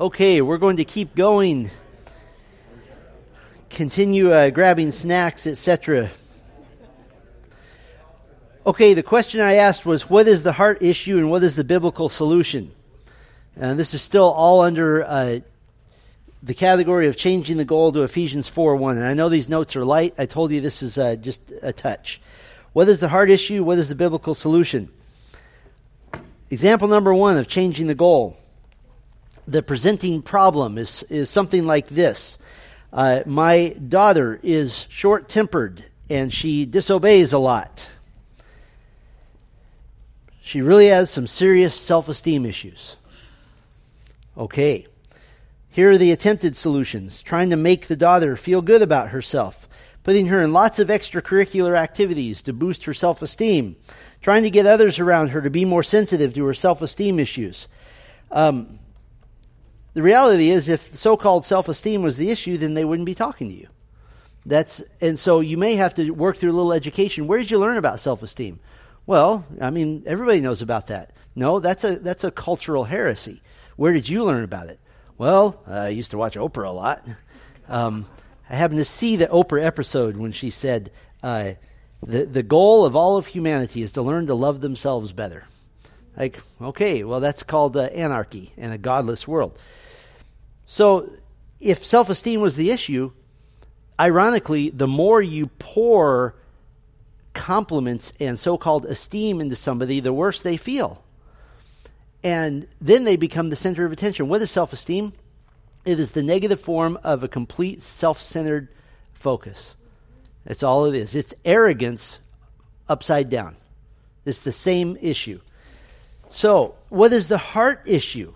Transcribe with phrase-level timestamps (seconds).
[0.00, 1.70] Okay, we're going to keep going.
[3.68, 6.08] Continue uh, grabbing snacks, etc.
[8.64, 11.64] Okay, the question I asked was what is the heart issue and what is the
[11.64, 12.72] biblical solution?
[13.56, 15.40] And this is still all under uh,
[16.42, 18.96] the category of changing the goal to Ephesians 4 1.
[18.96, 20.14] And I know these notes are light.
[20.16, 22.22] I told you this is uh, just a touch.
[22.72, 23.62] What is the heart issue?
[23.62, 24.88] What is the biblical solution?
[26.48, 28.39] Example number one of changing the goal.
[29.46, 32.38] The presenting problem is, is something like this.
[32.92, 37.88] Uh, my daughter is short tempered and she disobeys a lot.
[40.42, 42.96] She really has some serious self esteem issues.
[44.36, 44.88] Okay.
[45.68, 49.68] Here are the attempted solutions trying to make the daughter feel good about herself,
[50.02, 53.76] putting her in lots of extracurricular activities to boost her self esteem,
[54.20, 57.68] trying to get others around her to be more sensitive to her self esteem issues.
[58.32, 58.79] Um,
[59.94, 63.14] the reality is, if so called self esteem was the issue, then they wouldn't be
[63.14, 63.68] talking to you.
[64.46, 67.26] That's, and so you may have to work through a little education.
[67.26, 68.60] Where did you learn about self esteem?
[69.06, 71.12] Well, I mean, everybody knows about that.
[71.34, 73.42] No, that's a, that's a cultural heresy.
[73.76, 74.78] Where did you learn about it?
[75.18, 77.06] Well, I used to watch Oprah a lot.
[77.68, 78.06] Um,
[78.48, 80.90] I happened to see the Oprah episode when she said,
[81.22, 81.52] uh,
[82.04, 85.44] the, the goal of all of humanity is to learn to love themselves better.
[86.16, 89.56] Like, okay, well, that's called uh, anarchy in a godless world.
[90.72, 91.10] So,
[91.58, 93.10] if self esteem was the issue,
[93.98, 96.36] ironically, the more you pour
[97.34, 101.02] compliments and so called esteem into somebody, the worse they feel
[102.22, 104.28] and then they become the center of attention.
[104.28, 105.12] What is self esteem?
[105.84, 108.68] It is the negative form of a complete self centered
[109.12, 109.74] focus.
[110.44, 111.14] That's all it is.
[111.14, 112.20] It's arrogance
[112.88, 113.56] upside down.
[114.24, 115.40] It's the same issue.
[116.28, 118.34] So, what is the heart issue?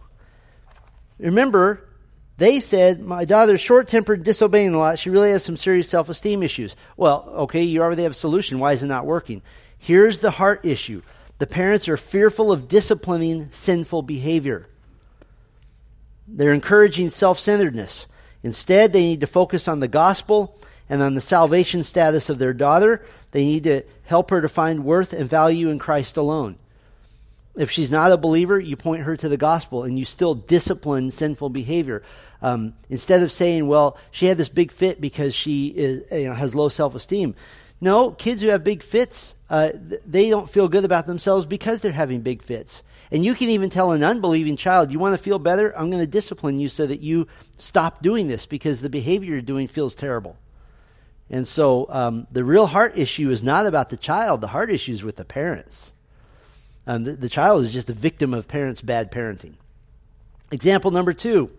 [1.18, 1.88] Remember,
[2.36, 4.98] they said, My daughter's short tempered, disobeying a lot.
[4.98, 6.74] She really has some serious self esteem issues.
[6.96, 8.58] Well, okay, you already have a solution.
[8.58, 9.42] Why is it not working?
[9.78, 11.02] Here's the heart issue
[11.38, 14.68] the parents are fearful of disciplining sinful behavior.
[16.26, 18.08] They're encouraging self centeredness.
[18.42, 20.58] Instead, they need to focus on the gospel
[20.88, 23.04] and on the salvation status of their daughter.
[23.30, 26.56] They need to help her to find worth and value in Christ alone.
[27.56, 31.10] If she's not a believer, you point her to the gospel and you still discipline
[31.10, 32.02] sinful behavior.
[32.42, 36.34] Um, instead of saying, well, she had this big fit because she is, you know,
[36.34, 37.34] has low self esteem.
[37.80, 39.70] No, kids who have big fits, uh,
[40.06, 42.82] they don't feel good about themselves because they're having big fits.
[43.10, 45.76] And you can even tell an unbelieving child, you want to feel better?
[45.76, 49.42] I'm going to discipline you so that you stop doing this because the behavior you're
[49.42, 50.36] doing feels terrible.
[51.30, 54.92] And so um, the real heart issue is not about the child, the heart issue
[54.92, 55.92] is with the parents.
[56.86, 59.54] Um, the, the child is just a victim of parents' bad parenting.
[60.50, 61.50] Example number two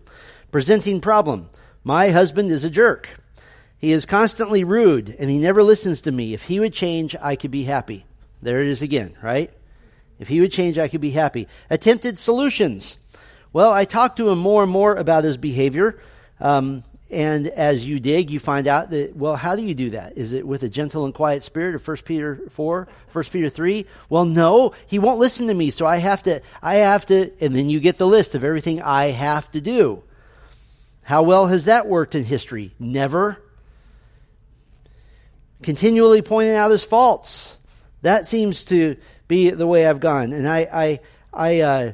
[0.50, 1.50] presenting problem.
[1.84, 3.20] My husband is a jerk.
[3.78, 6.34] He is constantly rude and he never listens to me.
[6.34, 8.06] If he would change, I could be happy.
[8.40, 9.52] There it is again, right?
[10.18, 11.46] If he would change, I could be happy.
[11.68, 12.96] Attempted solutions.
[13.52, 16.00] Well, I talk to him more and more about his behavior.
[16.40, 20.16] Um, and as you dig, you find out that, well, how do you do that?
[20.18, 23.86] Is it with a gentle and quiet spirit of 1 Peter 4, 1 Peter 3?
[24.08, 27.54] Well, no, he won't listen to me, so I have to, I have to, and
[27.54, 30.02] then you get the list of everything I have to do.
[31.02, 32.74] How well has that worked in history?
[32.80, 33.38] Never
[35.62, 37.56] continually pointing out his faults.
[38.02, 38.96] That seems to
[39.28, 40.32] be the way I've gone.
[40.32, 41.00] And I, I,
[41.32, 41.92] I, uh,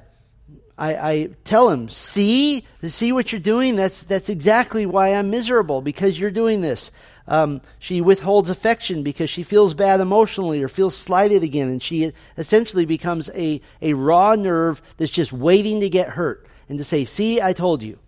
[0.83, 3.77] I, I, tell him, see, see what you're doing.
[3.77, 6.91] That's that's exactly why I'm miserable because you're doing this.
[7.29, 12.13] Um, she withholds affection because she feels bad emotionally or feels slighted again, and she
[12.37, 17.05] essentially becomes a a raw nerve that's just waiting to get hurt and to say,
[17.05, 18.01] "See, I told you."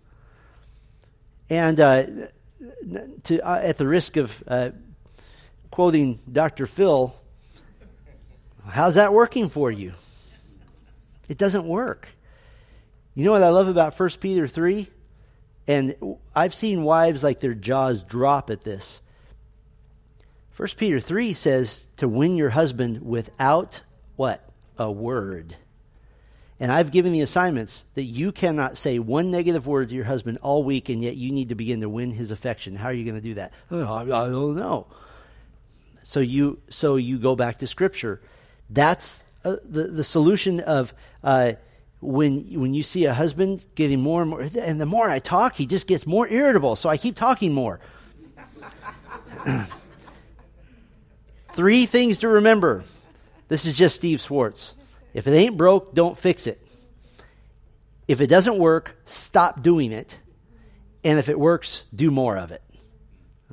[1.49, 2.03] And uh,
[3.23, 4.71] to uh, at the risk of uh,
[5.71, 6.65] quoting Dr.
[6.65, 7.15] Phil,
[8.67, 9.93] how's that working for you?
[11.29, 12.09] It doesn't work.
[13.15, 14.89] You know what I love about 1 Peter 3?
[15.67, 15.95] And
[16.35, 19.01] I've seen wives like their jaws drop at this.
[20.57, 23.81] 1 Peter 3 says to win your husband without
[24.15, 24.47] what?
[24.77, 25.55] A word.
[26.59, 30.37] And I've given the assignments that you cannot say one negative word to your husband
[30.41, 32.75] all week, and yet you need to begin to win his affection.
[32.75, 33.51] How are you going to do that?
[33.71, 34.87] Oh, I don't know.
[36.03, 38.21] So you so you go back to Scripture.
[38.69, 41.53] That's uh, the the solution of uh,
[42.05, 45.55] when when you see a husband getting more and more, and the more I talk,
[45.55, 46.75] he just gets more irritable.
[46.75, 47.79] So I keep talking more.
[51.53, 52.83] Three things to remember.
[53.47, 54.73] This is just Steve Swartz.
[55.13, 56.61] If it ain't broke, don't fix it.
[58.07, 60.19] If it doesn't work, stop doing it.
[61.03, 62.61] And if it works, do more of it.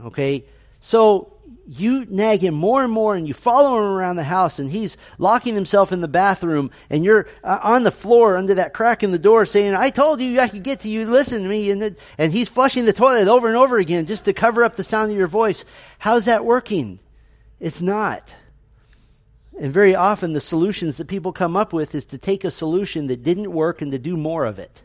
[0.04, 0.46] Okay?
[0.80, 1.34] So
[1.78, 4.96] you nag him more and more and you follow him around the house and he's
[5.18, 9.10] locking himself in the bathroom and you're uh, on the floor under that crack in
[9.10, 11.70] the door saying, I told you I could get to you, listen to me.
[11.70, 14.84] And, and he's flushing the toilet over and over again just to cover up the
[14.84, 15.64] sound of your voice.
[15.98, 17.00] How's that working?
[17.58, 18.34] It's not.
[19.58, 23.06] And very often the solutions that people come up with is to take a solution
[23.06, 24.82] that didn't work and to do more of it.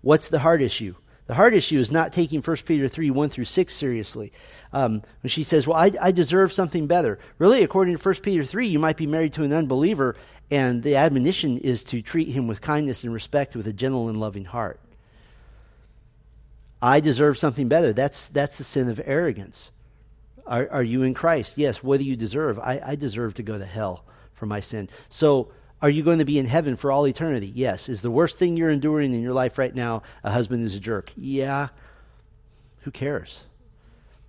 [0.00, 0.94] What's the heart issue?
[1.26, 4.32] The hard issue is not taking 1 Peter 3 1 through 6 seriously.
[4.72, 7.18] Um, when she says, Well, I, I deserve something better.
[7.38, 10.16] Really, according to 1 Peter 3, you might be married to an unbeliever,
[10.50, 14.18] and the admonition is to treat him with kindness and respect with a gentle and
[14.18, 14.80] loving heart.
[16.80, 17.92] I deserve something better.
[17.92, 19.70] That's, that's the sin of arrogance.
[20.44, 21.56] Are, are you in Christ?
[21.56, 21.82] Yes.
[21.82, 22.58] What do you deserve?
[22.58, 24.04] I, I deserve to go to hell
[24.34, 24.88] for my sin.
[25.08, 27.50] So are you going to be in heaven for all eternity?
[27.52, 27.88] Yes.
[27.88, 30.80] Is the worst thing you're enduring in your life right now a husband who's a
[30.80, 31.12] jerk?
[31.16, 31.68] Yeah.
[32.82, 33.42] Who cares?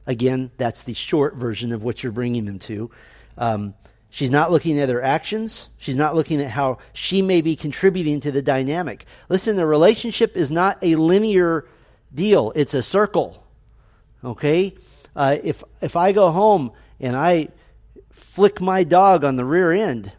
[0.07, 2.89] Again, that's the short version of what you're bringing them to.
[3.37, 3.75] Um,
[4.09, 5.69] she's not looking at her actions.
[5.77, 9.05] She's not looking at how she may be contributing to the dynamic.
[9.29, 11.67] Listen, the relationship is not a linear
[12.13, 13.43] deal, it's a circle.
[14.23, 14.73] Okay?
[15.15, 17.49] Uh, if, if I go home and I
[18.11, 20.11] flick my dog on the rear end,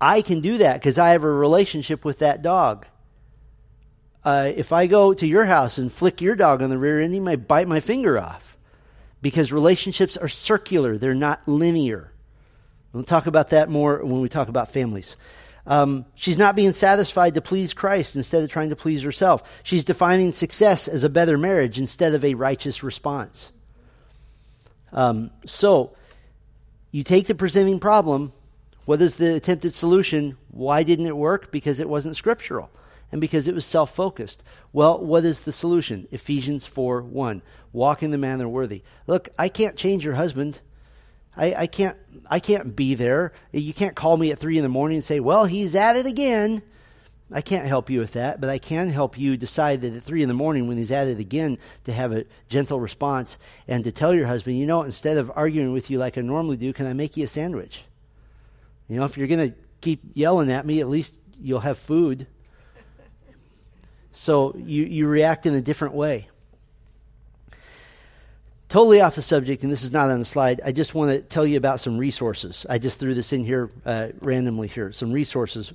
[0.00, 2.86] I can do that because I have a relationship with that dog.
[4.24, 7.14] Uh, if I go to your house and flick your dog on the rear end,
[7.14, 8.56] he might bite my finger off
[9.22, 12.12] because relationships are circular, they're not linear.
[12.92, 15.16] We'll talk about that more when we talk about families.
[15.66, 19.42] Um, she's not being satisfied to please Christ instead of trying to please herself.
[19.62, 23.52] She's defining success as a better marriage instead of a righteous response.
[24.92, 25.96] Um, so,
[26.92, 28.32] you take the presenting problem
[28.86, 30.38] what is the attempted solution?
[30.48, 31.52] Why didn't it work?
[31.52, 32.70] Because it wasn't scriptural
[33.12, 34.42] and because it was self focused.
[34.72, 36.08] Well, what is the solution?
[36.10, 37.42] Ephesians 4 1.
[37.72, 38.82] Walk in the manner worthy.
[39.06, 40.60] Look, I can't change your husband.
[41.36, 41.98] I, I, can't
[42.30, 43.32] I can't be there.
[43.52, 46.06] You can't call me at three in the morning and say, Well, he's at it
[46.06, 46.62] again.
[47.30, 50.22] I can't help you with that, but I can help you decide that at three
[50.22, 53.36] in the morning when he's at it again to have a gentle response
[53.66, 56.56] and to tell your husband, you know, instead of arguing with you like I normally
[56.56, 57.82] do, can I make you a sandwich?
[58.88, 62.26] You know, if you're going to keep yelling at me, at least you'll have food.
[64.12, 66.28] So you, you react in a different way.
[68.68, 70.60] Totally off the subject, and this is not on the slide.
[70.64, 72.66] I just want to tell you about some resources.
[72.68, 74.90] I just threw this in here uh, randomly here.
[74.90, 75.72] Some resources.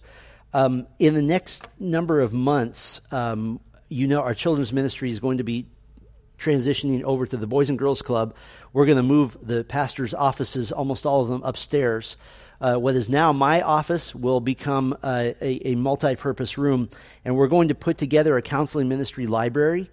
[0.54, 5.38] Um, in the next number of months, um, you know, our children's ministry is going
[5.38, 5.68] to be
[6.38, 8.36] transitioning over to the Boys and Girls Club.
[8.74, 12.18] We're going to move the pastor's offices, almost all of them, upstairs
[12.62, 16.90] uh, what is now my office will become a, a multi purpose room.
[17.26, 19.90] And we're going to put together a counseling ministry library,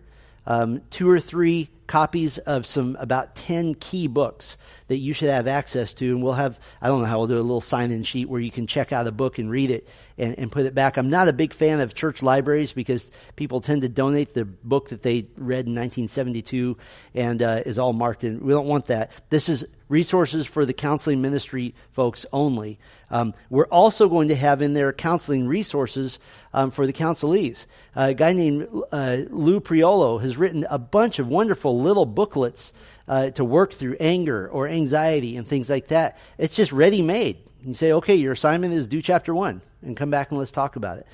[0.49, 4.57] um, two or three copies of some about 10 key books
[4.89, 6.07] that you should have access to.
[6.07, 8.41] And we'll have, I don't know how we'll do a little sign in sheet where
[8.41, 10.97] you can check out a book and read it and, and put it back.
[10.97, 14.89] I'm not a big fan of church libraries because people tend to donate the book
[14.89, 16.77] that they read in 1972
[17.15, 18.41] and uh, is all marked in.
[18.41, 19.11] We don't want that.
[19.29, 22.79] This is resources for the counseling ministry folks only.
[23.11, 26.19] Um, we're also going to have in there counseling resources
[26.59, 27.67] um, for the counselees.
[27.97, 32.73] Uh, a guy named uh, Lou Priolo has written a bunch of wonderful little booklets
[33.07, 36.19] uh, to work through anger or anxiety and things like that.
[36.37, 37.39] It's just ready made.
[37.65, 40.75] You say, okay, your assignment is do chapter one, and come back and let's talk
[40.75, 41.07] about it.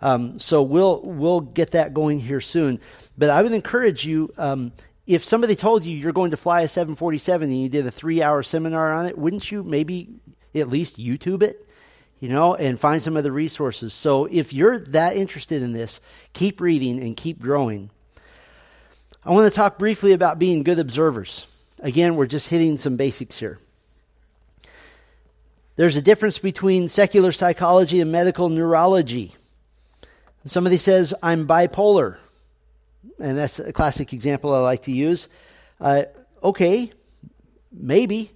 [0.00, 2.80] Um, so we'll we'll get that going here soon.
[3.18, 4.32] But I would encourage you.
[4.38, 4.72] Um,
[5.04, 8.22] if somebody told you you're going to fly a 747 and you did a three
[8.22, 10.20] hour seminar on it, wouldn't you maybe
[10.54, 11.68] at least YouTube it?
[12.22, 13.92] You know, and find some other resources.
[13.92, 16.00] So if you're that interested in this,
[16.32, 17.90] keep reading and keep growing.
[19.24, 21.48] I want to talk briefly about being good observers.
[21.80, 23.58] Again, we're just hitting some basics here.
[25.74, 29.34] There's a difference between secular psychology and medical neurology.
[30.46, 32.18] Somebody says, I'm bipolar.
[33.18, 35.28] And that's a classic example I like to use.
[35.80, 36.04] Uh,
[36.40, 36.92] okay,
[37.72, 38.30] maybe.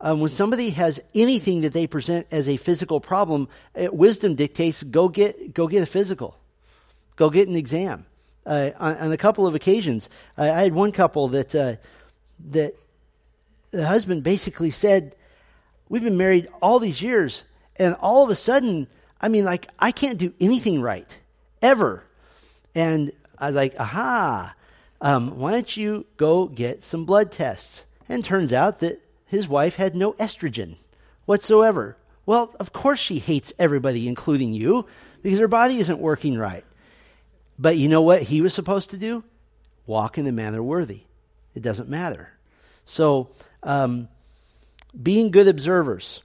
[0.00, 4.82] Um, when somebody has anything that they present as a physical problem, uh, wisdom dictates
[4.82, 6.36] go get, go get a physical,
[7.16, 8.04] go get an exam
[8.44, 10.08] uh, on, on, a couple of occasions.
[10.36, 11.76] I, I had one couple that uh,
[12.50, 12.74] that
[13.70, 15.16] the husband basically said,
[15.88, 17.44] "We've been married all these years,
[17.76, 18.86] and all of a sudden,
[19.20, 21.16] I mean, like I can't do anything right
[21.62, 22.04] ever."
[22.74, 24.54] And I was like, "Aha!
[25.00, 29.76] Um, why don't you go get some blood tests?" And turns out that his wife
[29.76, 30.76] had no estrogen
[31.24, 31.96] whatsoever.
[32.24, 34.86] Well, of course she hates everybody, including you
[35.22, 36.64] because her body isn't working right.
[37.58, 39.24] But you know what he was supposed to do?
[39.86, 41.02] Walk in the manner worthy.
[41.54, 42.30] It doesn't matter.
[42.84, 43.30] So,
[43.62, 44.08] um,
[45.00, 46.22] being good observers,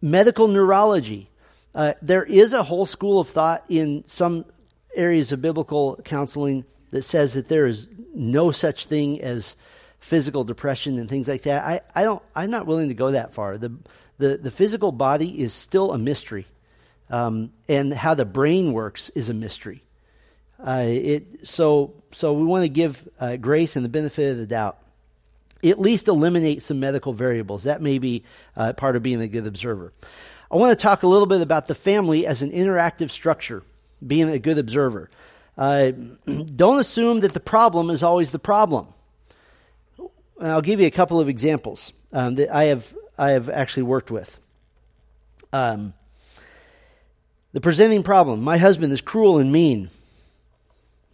[0.00, 1.30] medical neurology.
[1.74, 4.44] Uh, there is a whole school of thought in some
[4.94, 9.56] areas of biblical counseling that says that there is no such thing as
[10.02, 11.64] physical depression and things like that.
[11.64, 13.56] I, I don't, I'm not willing to go that far.
[13.56, 13.72] The,
[14.18, 16.46] the, the physical body is still a mystery.
[17.08, 19.84] Um, and how the brain works is a mystery.
[20.58, 24.46] Uh, it, so, so we want to give uh, grace and the benefit of the
[24.46, 24.78] doubt.
[25.62, 27.64] At least eliminate some medical variables.
[27.64, 28.24] That may be
[28.56, 29.92] uh, part of being a good observer.
[30.50, 33.62] I want to talk a little bit about the family as an interactive structure,
[34.04, 35.10] being a good observer.
[35.56, 35.92] Uh,
[36.56, 38.88] don't assume that the problem is always the problem.
[40.46, 44.10] I'll give you a couple of examples um, that I have I have actually worked
[44.10, 44.38] with.
[45.52, 45.94] Um,
[47.52, 49.90] the presenting problem: my husband is cruel and mean.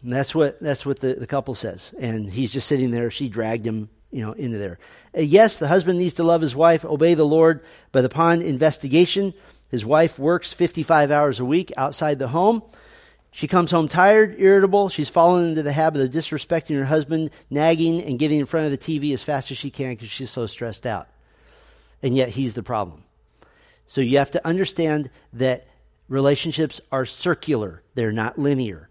[0.02, 3.10] And that's what that's what the, the couple says, and he's just sitting there.
[3.10, 4.78] She dragged him, you know, into there.
[5.16, 9.34] Uh, yes, the husband needs to love his wife, obey the Lord, but upon investigation,
[9.70, 12.62] his wife works 55 hours a week outside the home.
[13.38, 14.88] She comes home tired, irritable.
[14.88, 18.72] She's fallen into the habit of disrespecting her husband, nagging, and getting in front of
[18.72, 21.06] the TV as fast as she can because she's so stressed out.
[22.02, 23.04] And yet he's the problem.
[23.86, 25.68] So you have to understand that
[26.08, 28.88] relationships are circular, they're not linear.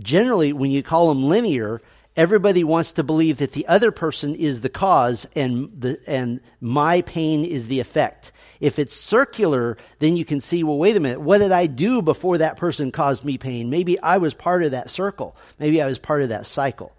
[0.00, 1.80] Generally, when you call them linear,
[2.16, 7.02] everybody wants to believe that the other person is the cause and the and my
[7.02, 8.32] pain is the effect.
[8.58, 12.00] If it's circular, then you can see, well, wait a minute, what did I do
[12.00, 13.68] before that person caused me pain?
[13.68, 15.36] Maybe I was part of that circle.
[15.58, 16.92] Maybe I was part of that cycle.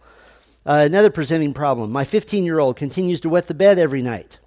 [0.65, 1.91] Uh, another presenting problem.
[1.91, 4.37] My 15 year old continues to wet the bed every night.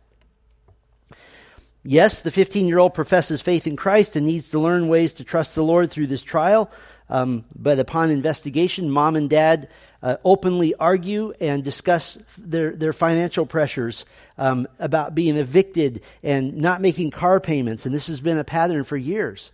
[1.82, 5.24] Yes, the 15 year old professes faith in Christ and needs to learn ways to
[5.24, 6.70] trust the Lord through this trial.
[7.08, 9.68] Um, but upon investigation, mom and dad
[10.02, 14.06] uh, openly argue and discuss their, their financial pressures
[14.38, 17.86] um, about being evicted and not making car payments.
[17.86, 19.52] And this has been a pattern for years.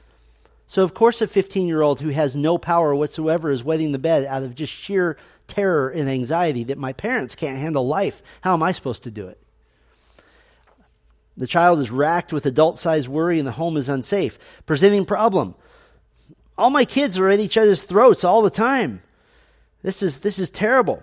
[0.68, 3.98] So, of course, a 15 year old who has no power whatsoever is wetting the
[3.98, 8.22] bed out of just sheer terror and anxiety that my parents can't handle life.
[8.40, 9.40] How am I supposed to do it?
[11.36, 14.38] The child is racked with adult sized worry and the home is unsafe.
[14.64, 15.54] Presenting problem.
[16.58, 19.02] All my kids are at each other's throats all the time.
[19.86, 21.00] This is, this is terrible.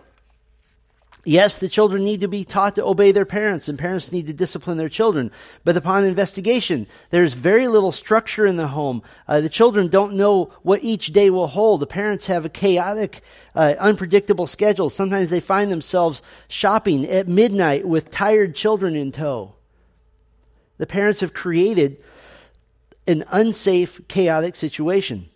[1.23, 4.33] Yes, the children need to be taught to obey their parents, and parents need to
[4.33, 5.31] discipline their children.
[5.63, 9.01] But upon investigation, there's very little structure in the home.
[9.25, 11.79] Uh, the children don't know what each day will hold.
[11.79, 13.21] The parents have a chaotic,
[13.55, 14.89] uh, unpredictable schedule.
[14.89, 19.55] Sometimes they find themselves shopping at midnight with tired children in tow.
[20.77, 22.03] The parents have created
[23.07, 25.29] an unsafe, chaotic situation.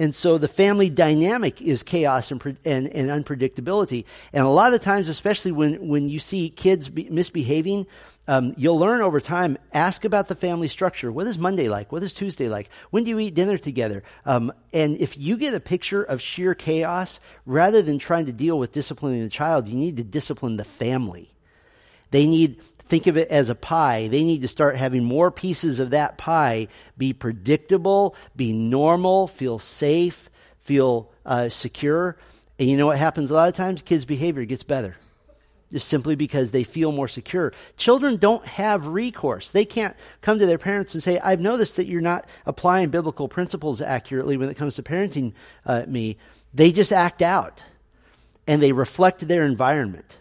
[0.00, 4.06] And so the family dynamic is chaos and, and, and, unpredictability.
[4.32, 7.86] And a lot of times, especially when, when you see kids be, misbehaving,
[8.26, 9.58] um, you'll learn over time.
[9.74, 11.12] Ask about the family structure.
[11.12, 11.92] What is Monday like?
[11.92, 12.70] What is Tuesday like?
[12.88, 14.02] When do you eat dinner together?
[14.24, 18.58] Um, and if you get a picture of sheer chaos, rather than trying to deal
[18.58, 21.34] with disciplining the child, you need to discipline the family.
[22.10, 24.08] They need think of it as a pie.
[24.08, 26.68] They need to start having more pieces of that pie
[26.98, 30.28] be predictable, be normal, feel safe,
[30.60, 32.16] feel uh, secure.
[32.58, 33.82] And you know what happens a lot of times?
[33.82, 34.96] Kids' behavior gets better.
[35.70, 37.52] Just simply because they feel more secure.
[37.76, 39.52] Children don't have recourse.
[39.52, 43.28] They can't come to their parents and say, I've noticed that you're not applying biblical
[43.28, 45.32] principles accurately when it comes to parenting
[45.64, 46.18] uh, me.
[46.52, 47.62] They just act out
[48.48, 50.18] and they reflect their environment.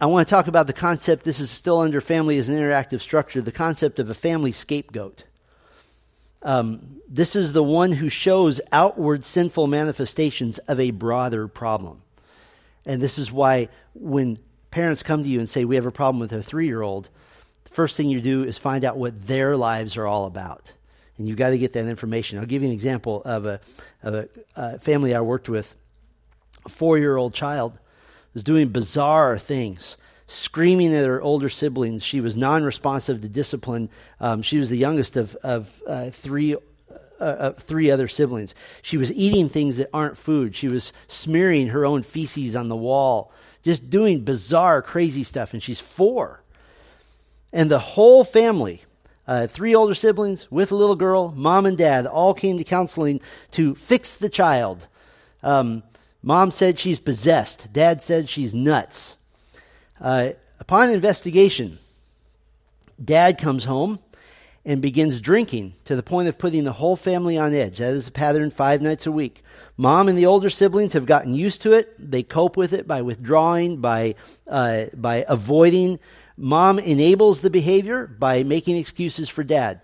[0.00, 3.00] I want to talk about the concept, this is still under family as an interactive
[3.00, 5.24] structure, the concept of a family scapegoat.
[6.42, 12.00] Um, this is the one who shows outward sinful manifestations of a broader problem.
[12.86, 14.38] And this is why when
[14.70, 17.10] parents come to you and say, We have a problem with our three year old,
[17.64, 20.72] the first thing you do is find out what their lives are all about.
[21.18, 22.38] And you've got to get that information.
[22.38, 23.60] I'll give you an example of a,
[24.02, 25.74] of a, a family I worked with.
[26.64, 27.78] A four year old child
[28.34, 29.96] was doing bizarre things,
[30.26, 32.04] screaming at her older siblings.
[32.04, 33.90] She was non responsive to discipline.
[34.20, 36.56] Um, she was the youngest of, of uh, three.
[37.20, 38.54] Uh, uh, three other siblings.
[38.80, 40.56] She was eating things that aren't food.
[40.56, 43.30] She was smearing her own feces on the wall,
[43.62, 45.52] just doing bizarre, crazy stuff.
[45.52, 46.42] And she's four.
[47.52, 48.80] And the whole family,
[49.26, 53.20] uh, three older siblings with a little girl, mom and dad, all came to counseling
[53.50, 54.86] to fix the child.
[55.42, 55.82] Um,
[56.22, 57.72] Mom said she's possessed.
[57.72, 59.16] Dad said she's nuts.
[60.00, 61.78] Uh, upon investigation,
[63.02, 63.98] dad comes home
[64.64, 67.78] and begins drinking to the point of putting the whole family on edge.
[67.78, 69.42] That is a pattern five nights a week.
[69.76, 71.94] Mom and the older siblings have gotten used to it.
[71.98, 75.98] They cope with it by withdrawing, by, uh, by avoiding.
[76.36, 79.80] Mom enables the behavior by making excuses for dad.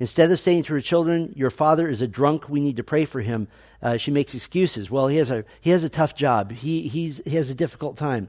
[0.00, 3.04] Instead of saying to her children, Your father is a drunk, we need to pray
[3.04, 3.48] for him,
[3.82, 4.90] uh, she makes excuses.
[4.90, 7.96] Well, he has, a, he has a tough job, he, he's, he has a difficult
[7.96, 8.28] time.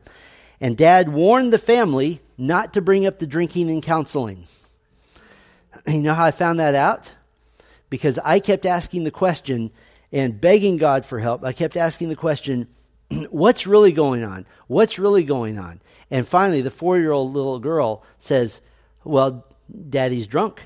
[0.61, 4.45] And dad warned the family not to bring up the drinking and counseling.
[5.87, 7.13] You know how I found that out?
[7.89, 9.71] Because I kept asking the question
[10.11, 11.43] and begging God for help.
[11.43, 12.67] I kept asking the question,
[13.29, 14.45] what's really going on?
[14.67, 15.79] What's really going on?
[16.11, 18.61] And finally, the four year old little girl says,
[19.03, 19.45] Well,
[19.89, 20.63] daddy's drunk.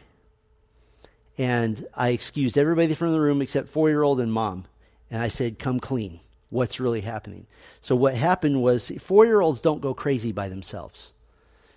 [1.37, 4.65] And I excused everybody from the room except four year old and mom.
[5.09, 6.19] And I said, Come clean.
[6.49, 7.47] What's really happening?
[7.81, 11.11] So, what happened was four year olds don't go crazy by themselves.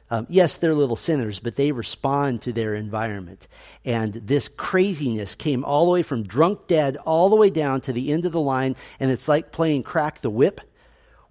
[0.08, 3.48] Um, yes, they're little sinners, but they respond to their environment.
[3.84, 7.92] And this craziness came all the way from drunk dad all the way down to
[7.92, 8.76] the end of the line.
[9.00, 10.60] And it's like playing crack the whip,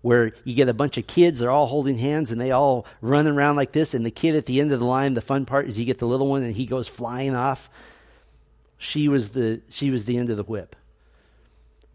[0.02, 3.28] where you get a bunch of kids, they're all holding hands and they all run
[3.28, 3.94] around like this.
[3.94, 6.00] And the kid at the end of the line, the fun part is you get
[6.00, 7.70] the little one and he goes flying off.
[8.86, 10.76] She was the, she was the end of the whip.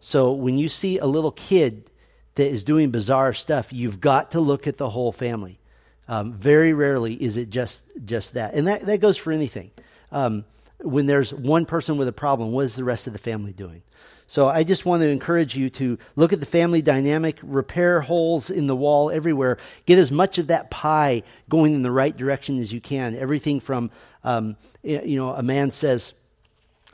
[0.01, 1.89] So when you see a little kid
[2.35, 5.59] that is doing bizarre stuff, you've got to look at the whole family.
[6.07, 9.71] Um, very rarely is it just just that, and that that goes for anything.
[10.11, 10.43] Um,
[10.79, 13.83] when there's one person with a problem, what is the rest of the family doing?
[14.27, 18.49] So I just want to encourage you to look at the family dynamic, repair holes
[18.49, 22.59] in the wall everywhere, get as much of that pie going in the right direction
[22.59, 23.15] as you can.
[23.15, 23.91] Everything from,
[24.23, 26.13] um, you know, a man says,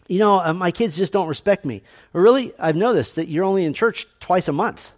[0.08, 1.84] you know, uh, my kids just don't respect me.
[2.14, 4.94] Or really, I've noticed that you're only in church twice a month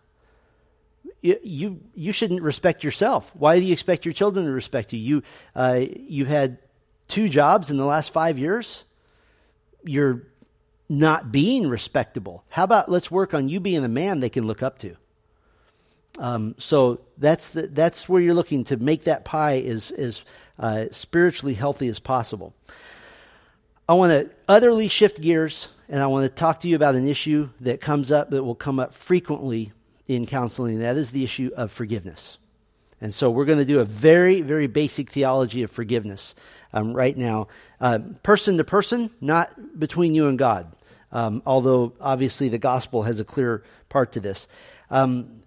[1.21, 3.31] you, you, shouldn't respect yourself.
[3.35, 4.99] Why do you expect your children to respect you?
[4.99, 5.23] You,
[5.55, 6.59] uh, you've had
[7.07, 8.83] two jobs in the last five years.
[9.83, 10.23] You're
[10.87, 12.43] not being respectable.
[12.49, 14.95] How about let's work on you being a man they can look up to?
[16.17, 20.21] Um, so that's the, that's where you're looking to make that pie as as
[20.57, 22.53] uh, spiritually healthy as possible.
[23.89, 27.07] I want to utterly shift gears, and I want to talk to you about an
[27.07, 29.71] issue that comes up that will come up frequently
[30.07, 32.37] in counseling, that is the issue of forgiveness.
[33.01, 36.35] And so we're going to do a very, very basic theology of forgiveness
[36.71, 37.47] um, right now,
[37.81, 40.71] uh, person to person, not between you and God.
[41.11, 44.47] Um, although obviously the gospel has a clear part to this.
[44.91, 45.41] Um,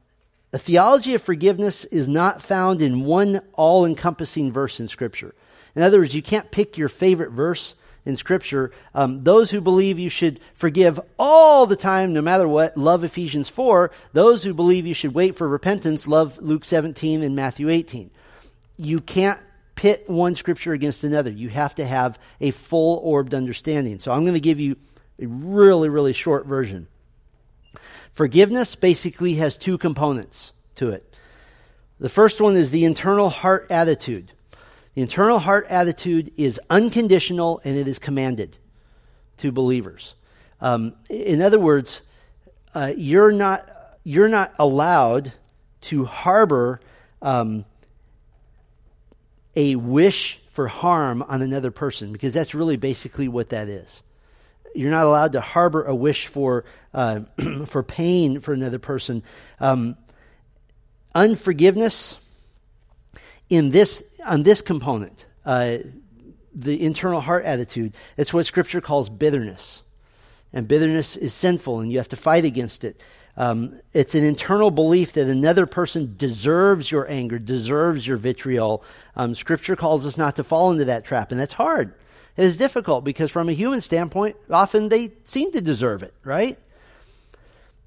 [0.51, 5.33] the theology of forgiveness is not found in one all encompassing verse in Scripture.
[5.77, 8.73] In other words, you can't pick your favorite verse in Scripture.
[8.95, 13.49] Um, those who believe you should forgive all the time, no matter what, love Ephesians
[13.49, 13.91] 4.
[14.13, 18.11] Those who believe you should wait for repentance, love Luke 17 and Matthew 18.
[18.77, 19.41] You can't
[19.75, 21.31] pit one Scripture against another.
[21.31, 23.99] You have to have a full orbed understanding.
[23.99, 24.77] So I'm going to give you
[25.19, 26.89] a really, really short version.
[28.13, 31.09] Forgiveness basically has two components to it.
[31.99, 34.33] The first one is the internal heart attitude.
[34.95, 38.57] The internal heart attitude is unconditional and it is commanded
[39.39, 40.15] to believers.
[40.61, 42.03] Um, in other words,
[42.75, 43.69] uh, you're not
[44.05, 45.33] you're not allowed
[45.83, 46.81] to harbor
[47.21, 47.65] um,
[49.55, 54.03] a wish for harm on another person because that's really basically what that is.
[54.75, 57.21] You're not allowed to harbor a wish for uh,
[57.67, 59.23] for pain for another person.
[59.61, 59.97] Um,
[61.15, 62.17] unforgiveness
[63.53, 65.79] in this on this component, uh,
[66.55, 69.83] the internal heart attitude, it's what Scripture calls bitterness.
[70.55, 73.03] And bitterness is sinful, and you have to fight against it.
[73.37, 78.85] Um, it's an internal belief that another person deserves your anger, deserves your vitriol.
[79.17, 81.95] Um, scripture calls us not to fall into that trap, and that's hard.
[82.37, 86.59] It is difficult because, from a human standpoint, often they seem to deserve it, right?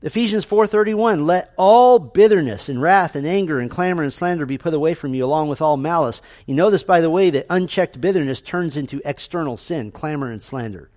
[0.05, 4.75] Ephesians 4:31 Let all bitterness and wrath and anger and clamor and slander be put
[4.75, 6.21] away from you along with all malice.
[6.45, 10.43] You know this by the way that unchecked bitterness turns into external sin, clamor and
[10.43, 10.91] slander.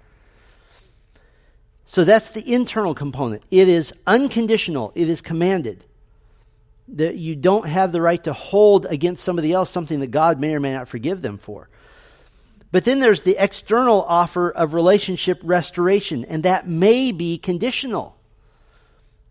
[1.87, 3.44] So that's the internal component.
[3.51, 5.87] It is unconditional, it is commanded.
[6.88, 10.55] That you don't have the right to hold against somebody else something that God may
[10.55, 11.71] or may not forgive them for.
[12.71, 18.17] But then there's the external offer of relationship restoration, and that may be conditional.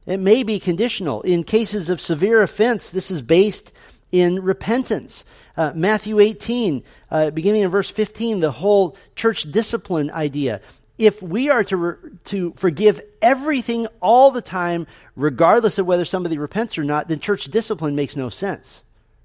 [0.08, 1.22] It may be conditional.
[1.22, 3.74] In cases of severe offense, this is based
[4.12, 5.26] in repentance.
[5.58, 10.62] Uh, Matthew 18, uh, beginning in verse 15, the whole church discipline idea.
[10.98, 16.38] If we are to, re- to forgive everything all the time, regardless of whether somebody
[16.38, 18.82] repents or not, then church discipline makes no sense,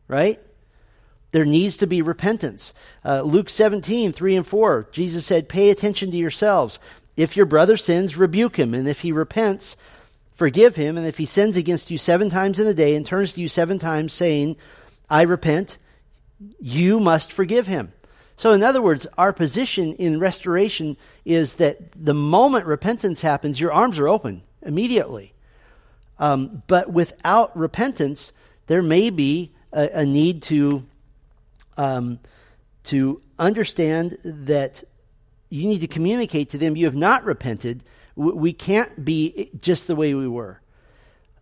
[0.08, 0.40] right?
[1.30, 2.74] There needs to be repentance.
[3.04, 6.80] Uh, Luke 17, 3 and 4, Jesus said, Pay attention to yourselves.
[7.16, 8.74] If your brother sins, rebuke him.
[8.74, 9.76] And if he repents,
[10.34, 10.96] forgive him.
[10.96, 13.48] And if he sins against you seven times in a day and turns to you
[13.48, 14.56] seven times, saying,
[15.08, 15.78] I repent,
[16.60, 17.92] you must forgive him.
[18.36, 23.72] So, in other words, our position in restoration is that the moment repentance happens, your
[23.72, 25.34] arms are open immediately.
[26.18, 28.32] Um, but without repentance,
[28.66, 30.84] there may be a, a need to
[31.76, 32.18] um,
[32.84, 34.84] to understand that
[35.48, 37.82] you need to communicate to them you have not repented.
[38.14, 40.60] We can't be just the way we were.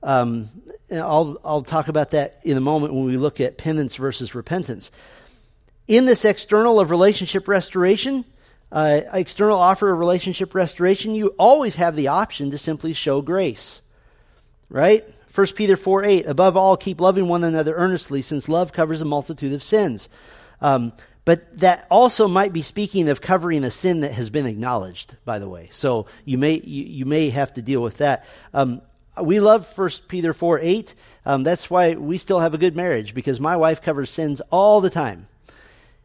[0.03, 0.49] Um,
[0.91, 4.91] I'll, I'll talk about that in a moment when we look at penance versus repentance.
[5.87, 8.25] In this external of relationship restoration,
[8.73, 13.83] uh, external offer of relationship restoration, you always have the option to simply show grace.
[14.69, 15.05] Right?
[15.35, 19.05] 1 Peter 4 8, above all, keep loving one another earnestly, since love covers a
[19.05, 20.09] multitude of sins.
[20.61, 20.93] Um,
[21.25, 25.39] but that also might be speaking of covering a sin that has been acknowledged, by
[25.39, 25.69] the way.
[25.73, 28.25] So you may, you, you may have to deal with that.
[28.55, 28.83] Um,
[29.21, 30.95] we love 1 Peter 4 8.
[31.27, 34.81] Um, that's why we still have a good marriage, because my wife covers sins all
[34.81, 35.27] the time.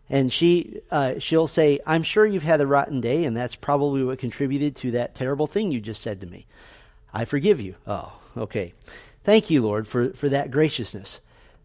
[0.09, 4.03] And she, uh, she'll say, I'm sure you've had a rotten day, and that's probably
[4.03, 6.45] what contributed to that terrible thing you just said to me.
[7.13, 7.75] I forgive you.
[7.87, 8.73] Oh, okay.
[9.23, 11.21] Thank you, Lord, for, for that graciousness.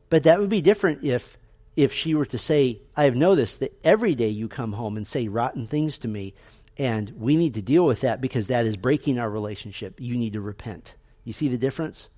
[0.09, 1.37] But that would be different if,
[1.83, 5.07] if she were to say, I have noticed that every day you come home and
[5.07, 6.35] say rotten things to me,
[6.77, 10.01] and we need to deal with that because that is breaking our relationship.
[10.01, 10.95] You need to repent.
[11.25, 12.09] You see the difference?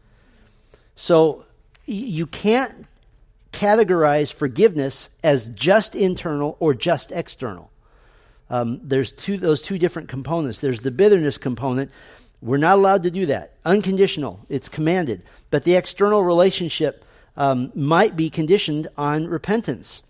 [0.97, 1.45] So
[1.87, 2.87] you can't
[3.53, 7.71] categorize forgiveness as just internal or just external.
[8.51, 10.61] Um, there's two, those two different components.
[10.61, 11.91] There's the bitterness component,
[12.43, 13.55] we're not allowed to do that.
[13.65, 14.45] Unconditional.
[14.49, 15.23] It's commanded.
[15.51, 17.05] But the external relationship
[17.37, 20.03] um, might be conditioned on repentance.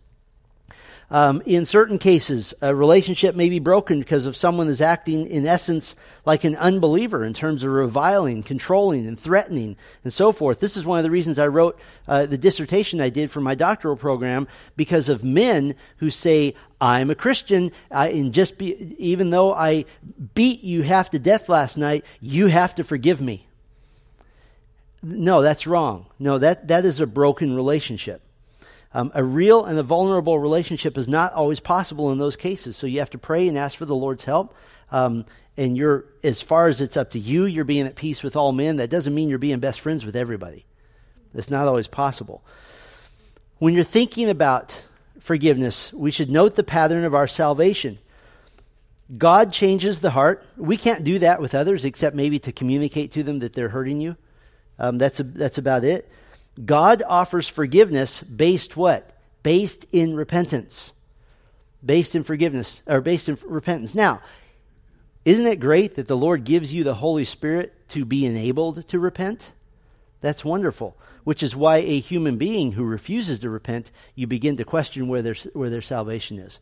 [1.13, 5.47] Um, in certain cases, a relationship may be broken because of someone is acting, in
[5.47, 10.59] essence, like an unbeliever in terms of reviling, controlling, and threatening, and so forth.
[10.59, 13.55] This is one of the reasons I wrote uh, the dissertation I did for my
[13.55, 19.29] doctoral program because of men who say, "I'm a Christian, I, and just be, even
[19.29, 19.85] though I
[20.33, 23.47] beat you half to death last night, you have to forgive me."
[25.03, 26.07] No, that's wrong.
[26.19, 28.23] No, that that is a broken relationship.
[28.95, 32.77] Um, a real and a vulnerable relationship is not always possible in those cases.
[32.77, 34.55] So you have to pray and ask for the Lord's help.
[34.91, 35.25] Um,
[35.57, 38.53] and you're, as far as it's up to you, you're being at peace with all
[38.53, 38.77] men.
[38.77, 40.67] That doesn't mean you're being best friends with everybody.
[41.35, 42.43] It's not always possible.
[43.59, 44.83] When you're thinking about
[45.21, 47.99] forgiveness, we should note the pattern of our salvation.
[49.17, 50.45] God changes the heart.
[50.57, 54.01] We can't do that with others except maybe to communicate to them that they're hurting
[54.01, 54.17] you.
[54.79, 56.09] Um, that's, a, that's about it.
[56.63, 59.11] God offers forgiveness based what?
[59.43, 60.93] Based in repentance.
[61.85, 63.95] Based in forgiveness, or based in repentance.
[63.95, 64.21] Now,
[65.25, 68.99] isn't it great that the Lord gives you the Holy Spirit to be enabled to
[68.99, 69.53] repent?
[70.21, 70.97] That's wonderful.
[71.25, 75.23] Which is why a human being who refuses to repent, you begin to question where
[75.23, 76.59] their, where their salvation is.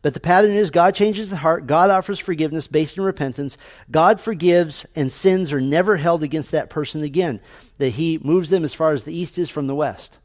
[0.00, 3.58] But the pattern is God changes the heart, God offers forgiveness based in repentance,
[3.90, 7.40] God forgives, and sins are never held against that person again.
[7.78, 10.18] That He moves them as far as the east is from the west.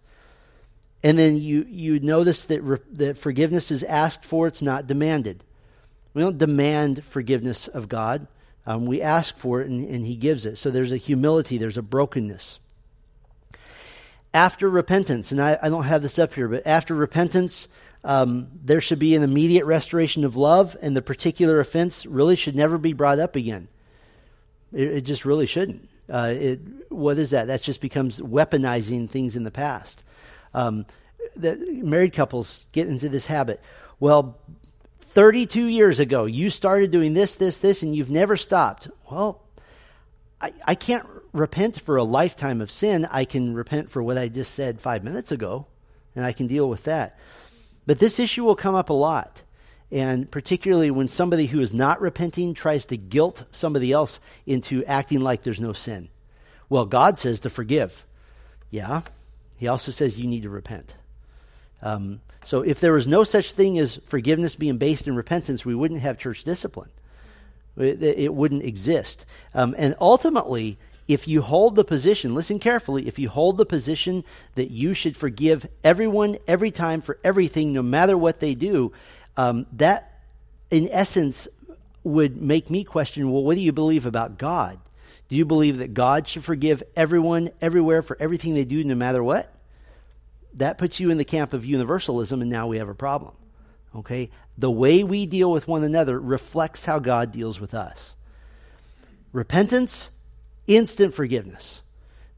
[1.03, 5.43] And then you, you notice that, re, that forgiveness is asked for, it's not demanded.
[6.13, 8.27] We don't demand forgiveness of God.
[8.65, 10.57] Um, we ask for it and, and He gives it.
[10.57, 12.59] So there's a humility, there's a brokenness.
[14.33, 17.67] After repentance, and I, I don't have this up here, but after repentance,
[18.03, 22.55] um, there should be an immediate restoration of love, and the particular offense really should
[22.55, 23.67] never be brought up again.
[24.73, 25.89] It, it just really shouldn't.
[26.09, 26.59] Uh, it,
[26.91, 27.47] what is that?
[27.47, 30.03] That just becomes weaponizing things in the past.
[30.53, 30.85] Um,
[31.35, 33.61] the married couples get into this habit.
[33.99, 34.37] Well,
[34.99, 38.89] 32 years ago, you started doing this, this, this, and you've never stopped.
[39.09, 39.41] Well,
[40.41, 43.07] I, I can't repent for a lifetime of sin.
[43.09, 45.67] I can repent for what I just said five minutes ago,
[46.15, 47.17] and I can deal with that.
[47.85, 49.41] But this issue will come up a lot.
[49.91, 55.19] And particularly when somebody who is not repenting tries to guilt somebody else into acting
[55.21, 56.09] like there's no sin.
[56.69, 58.03] Well, God says to forgive.
[58.69, 59.01] Yeah.
[59.57, 60.95] He also says you need to repent.
[61.81, 65.75] Um, so if there was no such thing as forgiveness being based in repentance, we
[65.75, 66.89] wouldn't have church discipline.
[67.77, 69.25] It, it wouldn't exist.
[69.53, 74.23] Um, and ultimately, if you hold the position, listen carefully, if you hold the position
[74.55, 78.91] that you should forgive everyone every time for everything, no matter what they do,
[79.35, 80.21] um, that
[80.71, 81.47] in essence
[82.03, 84.79] would make me question well, what do you believe about God?
[85.29, 89.23] Do you believe that God should forgive everyone everywhere for everything they do, no matter
[89.23, 89.53] what?
[90.55, 93.33] that puts you in the camp of universalism, and now we have a problem.
[93.95, 94.29] Okay?
[94.57, 98.15] The way we deal with one another reflects how God deals with us.
[99.31, 100.11] Repentance,
[100.67, 101.81] instant forgiveness.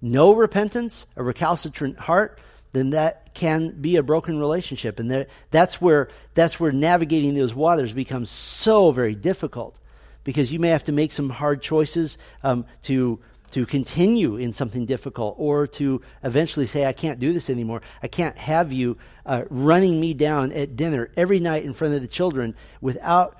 [0.01, 2.39] No repentance, a recalcitrant heart,
[2.71, 4.99] then that can be a broken relationship.
[4.99, 9.77] And there, that's, where, that's where navigating those waters becomes so very difficult
[10.23, 13.19] because you may have to make some hard choices um, to
[13.51, 17.81] to continue in something difficult or to eventually say, I can't do this anymore.
[18.03, 22.01] I can't have you uh, running me down at dinner every night in front of
[22.01, 23.39] the children without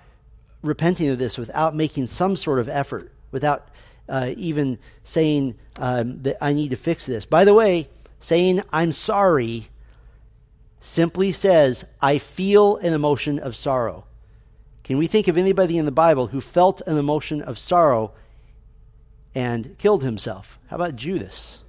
[0.62, 3.67] repenting of this, without making some sort of effort, without
[4.08, 7.26] uh, even saying um, that I need to fix this.
[7.26, 7.89] By the way,
[8.20, 9.68] saying I'm sorry
[10.80, 14.06] simply says, I feel an emotion of sorrow.
[14.84, 18.13] Can we think of anybody in the Bible who felt an emotion of sorrow
[19.36, 20.58] and killed himself.
[20.68, 21.60] How about Judas?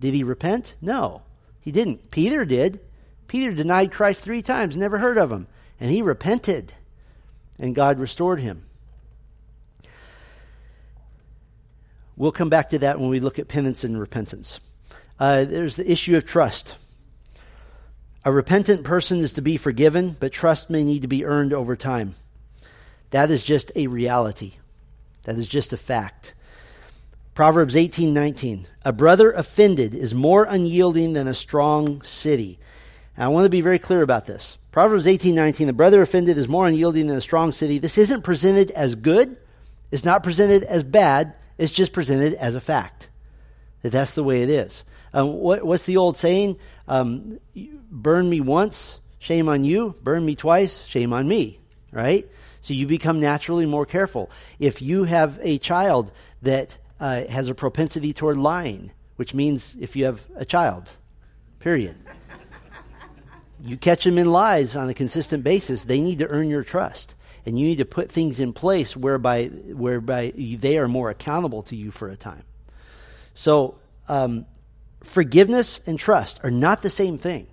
[0.00, 0.74] Did he repent?
[0.82, 1.22] No,
[1.60, 2.10] he didn't.
[2.10, 2.80] Peter did.
[3.28, 5.46] Peter denied Christ three times, never heard of him.
[5.78, 6.74] And he repented,
[7.58, 8.64] and God restored him.
[12.20, 14.60] We'll come back to that when we look at penance and repentance.
[15.18, 16.74] Uh, there's the issue of trust.
[18.26, 21.76] A repentant person is to be forgiven, but trust may need to be earned over
[21.76, 22.14] time.
[23.08, 24.56] That is just a reality.
[25.22, 26.34] That is just a fact.
[27.34, 32.58] Proverbs 18:19 A brother offended is more unyielding than a strong city.
[33.16, 34.58] I want to be very clear about this.
[34.72, 37.78] Proverbs 18:19 A brother offended is more unyielding than a strong city.
[37.78, 39.38] This isn't presented as good,
[39.90, 43.10] it's not presented as bad, it's just presented as a fact.
[43.82, 44.82] That that's the way it is.
[45.12, 46.58] Um, what, what's the old saying?
[46.88, 47.38] Um,
[47.90, 49.94] burn me once, shame on you.
[50.02, 51.60] Burn me twice, shame on me.
[51.92, 52.26] Right?
[52.62, 54.30] So you become naturally more careful.
[54.58, 59.96] If you have a child that uh, has a propensity toward lying, which means if
[59.96, 60.90] you have a child,
[61.58, 61.96] period.
[63.62, 67.14] you catch them in lies on a consistent basis, they need to earn your trust.
[67.46, 71.76] And you need to put things in place whereby, whereby they are more accountable to
[71.76, 72.44] you for a time.
[73.34, 74.46] So, um,
[75.02, 77.46] forgiveness and trust are not the same thing.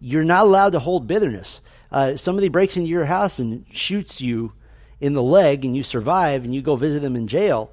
[0.00, 1.60] You're not allowed to hold bitterness.
[1.90, 4.52] Uh, somebody breaks into your house and shoots you
[5.00, 7.72] in the leg, and you survive, and you go visit them in jail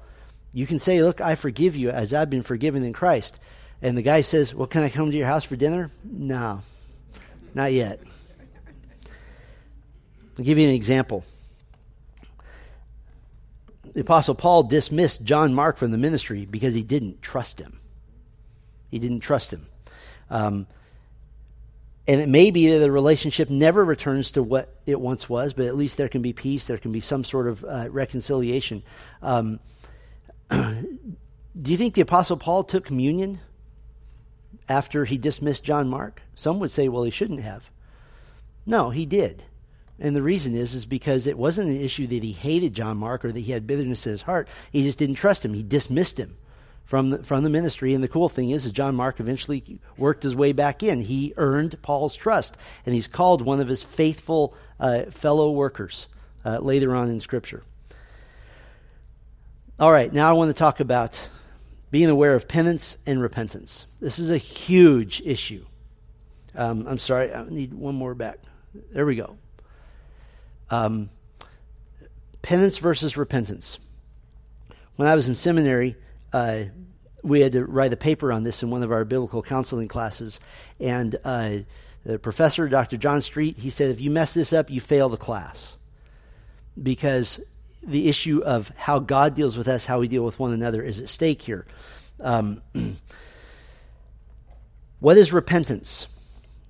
[0.56, 3.38] you can say, Look, I forgive you as I've been forgiven in Christ.
[3.82, 5.90] And the guy says, Well, can I come to your house for dinner?
[6.02, 6.60] No,
[7.52, 8.00] not yet.
[10.38, 11.24] I'll give you an example.
[13.94, 17.80] The Apostle Paul dismissed John Mark from the ministry because he didn't trust him.
[18.90, 19.66] He didn't trust him.
[20.28, 20.66] Um,
[22.08, 25.66] and it may be that the relationship never returns to what it once was, but
[25.66, 26.66] at least there can be peace.
[26.66, 28.82] There can be some sort of uh, reconciliation.
[29.22, 29.60] Um,
[30.50, 30.86] do
[31.64, 33.40] you think the Apostle Paul took communion
[34.68, 36.22] after he dismissed John Mark?
[36.34, 37.70] Some would say, well, he shouldn't have.
[38.64, 39.42] No, he did.
[39.98, 43.24] And the reason is, is because it wasn't an issue that he hated John Mark
[43.24, 44.48] or that he had bitterness in his heart.
[44.70, 45.54] He just didn't trust him.
[45.54, 46.36] He dismissed him
[46.84, 47.94] from the, from the ministry.
[47.94, 51.00] And the cool thing is, is John Mark eventually worked his way back in.
[51.00, 56.08] He earned Paul's trust, and he's called one of his faithful uh, fellow workers
[56.44, 57.62] uh, later on in Scripture.
[59.78, 61.28] All right, now I want to talk about
[61.90, 63.86] being aware of penance and repentance.
[64.00, 65.64] This is a huge issue.
[66.54, 68.38] Um, I'm sorry, I need one more back.
[68.92, 69.36] There we go.
[70.70, 71.10] Um,
[72.42, 73.78] penance versus repentance.
[74.96, 75.96] When I was in seminary,
[76.32, 76.64] uh,
[77.22, 80.38] we had to write a paper on this in one of our biblical counseling classes,
[80.78, 81.58] and uh,
[82.04, 82.96] the professor, Dr.
[82.96, 85.76] John Street, he said, "If you mess this up, you fail the class."
[86.80, 87.40] Because
[87.82, 91.00] the issue of how God deals with us, how we deal with one another, is
[91.00, 91.66] at stake here.
[92.20, 92.62] Um,
[95.00, 96.06] what is repentance?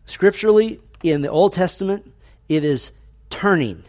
[0.06, 2.12] Scripturally, in the Old Testament,
[2.48, 2.92] it is
[3.36, 3.84] turning.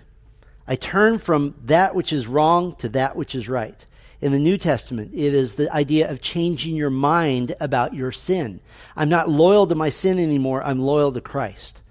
[0.67, 3.86] I turn from that which is wrong to that which is right.
[4.19, 8.60] In the New Testament, it is the idea of changing your mind about your sin.
[8.93, 11.81] I'm not loyal to my sin anymore, I'm loyal to Christ.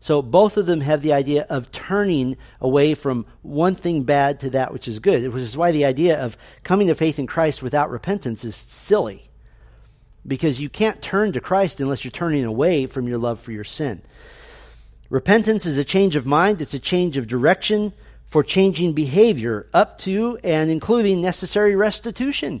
[0.00, 4.50] So both of them have the idea of turning away from one thing bad to
[4.50, 7.62] that which is good, which is why the idea of coming to faith in Christ
[7.62, 9.30] without repentance is silly.
[10.26, 13.64] Because you can't turn to Christ unless you're turning away from your love for your
[13.64, 14.02] sin.
[15.10, 17.92] Repentance is a change of mind, it's a change of direction
[18.26, 22.60] for changing behavior up to and including necessary restitution.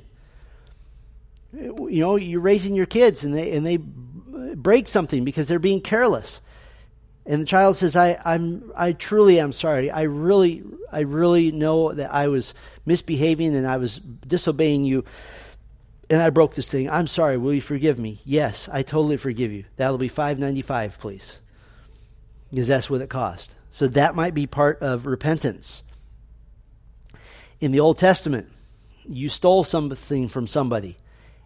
[1.52, 5.80] You know, you're raising your kids and they and they break something because they're being
[5.80, 6.40] careless
[7.28, 9.90] and the child says, I, I'm, I truly am sorry.
[9.90, 12.54] I really, I really know that I was
[12.86, 15.04] misbehaving and I was disobeying you.
[16.10, 16.88] and I broke this thing.
[16.88, 17.36] I'm sorry.
[17.36, 18.20] Will you forgive me?
[18.24, 19.64] Yes, I totally forgive you.
[19.76, 21.38] That'll be five ninety five, please,
[22.50, 23.54] because that's what it cost.
[23.70, 25.82] So that might be part of repentance.
[27.60, 28.48] In the Old Testament,
[29.04, 30.96] you stole something from somebody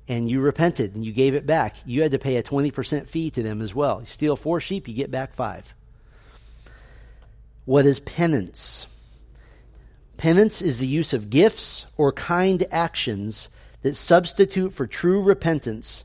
[0.09, 1.77] and you repented and you gave it back.
[1.87, 4.01] You had to pay a 20% fee to them as well.
[4.01, 5.75] You steal four sheep, you get back five.
[7.65, 8.87] What is penance?
[10.17, 13.49] Penance is the use of gifts or kind actions
[13.83, 16.05] that substitute for true repentance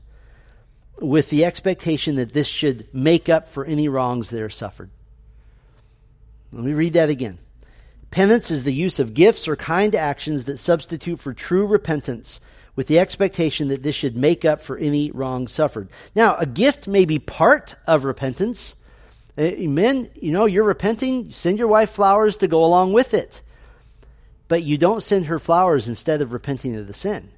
[1.00, 4.90] with the expectation that this should make up for any wrongs that are suffered.
[6.52, 7.38] Let me read that again.
[8.10, 12.40] Penance is the use of gifts or kind actions that substitute for true repentance
[12.74, 15.88] with the expectation that this should make up for any wrong suffered.
[16.14, 18.74] Now, a gift may be part of repentance.
[19.36, 23.42] Uh, men, you know, you're repenting, send your wife flowers to go along with it.
[24.46, 27.30] But you don't send her flowers instead of repenting of the sin.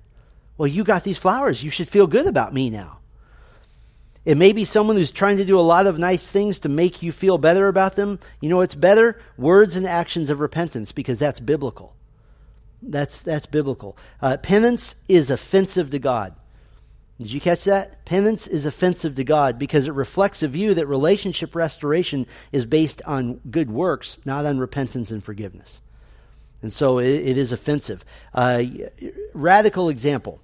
[0.56, 1.64] Well, you got these flowers.
[1.64, 2.99] You should feel good about me now.
[4.24, 7.02] It may be someone who's trying to do a lot of nice things to make
[7.02, 8.18] you feel better about them.
[8.40, 9.20] You know it's better?
[9.38, 11.94] Words and actions of repentance, because that's biblical.
[12.82, 13.96] That's, that's biblical.
[14.20, 16.34] Uh, penance is offensive to God.
[17.18, 18.04] Did you catch that?
[18.06, 23.02] Penance is offensive to God because it reflects a view that relationship restoration is based
[23.06, 25.82] on good works, not on repentance and forgiveness.
[26.62, 28.04] And so it, it is offensive.
[28.34, 28.62] Uh,
[29.34, 30.40] radical example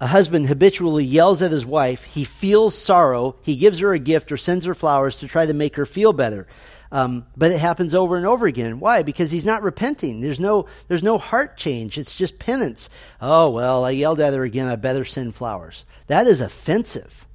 [0.00, 2.04] a husband habitually yells at his wife.
[2.04, 3.36] He feels sorrow.
[3.42, 6.14] He gives her a gift or sends her flowers to try to make her feel
[6.14, 6.46] better.
[6.90, 8.80] Um, but it happens over and over again.
[8.80, 9.02] Why?
[9.02, 10.20] Because he's not repenting.
[10.20, 11.98] There's no, there's no heart change.
[11.98, 12.88] It's just penance.
[13.20, 14.66] Oh, well, I yelled at her again.
[14.66, 15.84] I better send flowers.
[16.08, 17.26] That is offensive.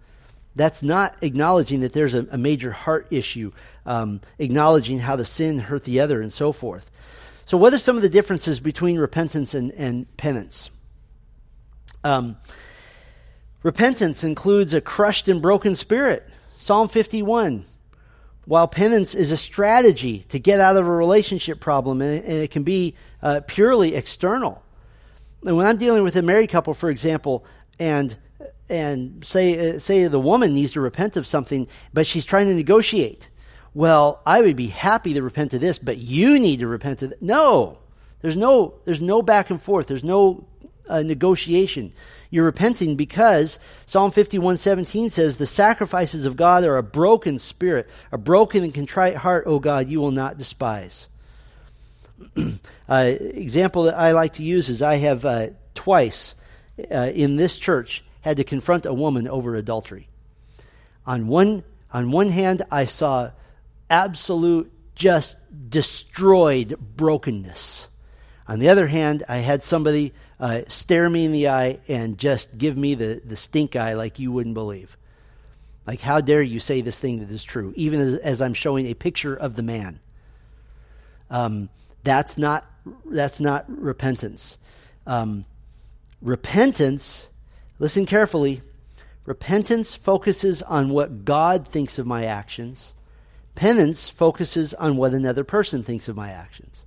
[0.56, 3.52] That's not acknowledging that there's a, a major heart issue,
[3.86, 6.90] um, acknowledging how the sin hurt the other and so forth.
[7.46, 10.72] So, what are some of the differences between repentance and, and penance?
[12.06, 12.38] Um,
[13.64, 16.24] repentance includes a crushed and broken spirit.
[16.58, 17.66] Psalm 51.
[18.46, 22.34] While penance is a strategy to get out of a relationship problem, and it, and
[22.44, 24.62] it can be uh, purely external.
[25.44, 27.44] And when I'm dealing with a married couple, for example,
[27.80, 28.16] and
[28.70, 32.54] and say uh, say the woman needs to repent of something, but she's trying to
[32.54, 33.30] negotiate.
[33.74, 37.10] Well, I would be happy to repent of this, but you need to repent of
[37.10, 37.22] that.
[37.22, 37.80] No,
[38.22, 39.88] there's no there's no back and forth.
[39.88, 40.46] There's no
[40.90, 41.94] negotiation.
[42.30, 48.18] You're repenting because Psalm 51:17 says, "The sacrifices of God are a broken spirit, a
[48.18, 51.08] broken and contrite heart, O God, you will not despise."
[52.90, 56.36] uh, example that I like to use is I have uh, twice
[56.92, 60.08] uh, in this church had to confront a woman over adultery.
[61.06, 63.32] On one on one hand, I saw
[63.90, 65.38] absolute just
[65.70, 67.88] destroyed brokenness.
[68.48, 72.58] On the other hand, I had somebody uh, stare me in the eye and just
[72.58, 74.98] give me the, the stink eye like you wouldn't believe.
[75.88, 78.88] Like, how dare you say this thing that is true, even as, as I'm showing
[78.88, 80.00] a picture of the man?
[81.30, 81.70] Um,
[82.04, 82.66] that's not
[83.06, 84.58] that's not repentance.
[85.08, 85.46] Um,
[86.22, 87.28] repentance,
[87.80, 88.62] listen carefully.
[89.26, 92.94] Repentance focuses on what God thinks of my actions.
[93.56, 96.86] Penance focuses on what another person thinks of my actions.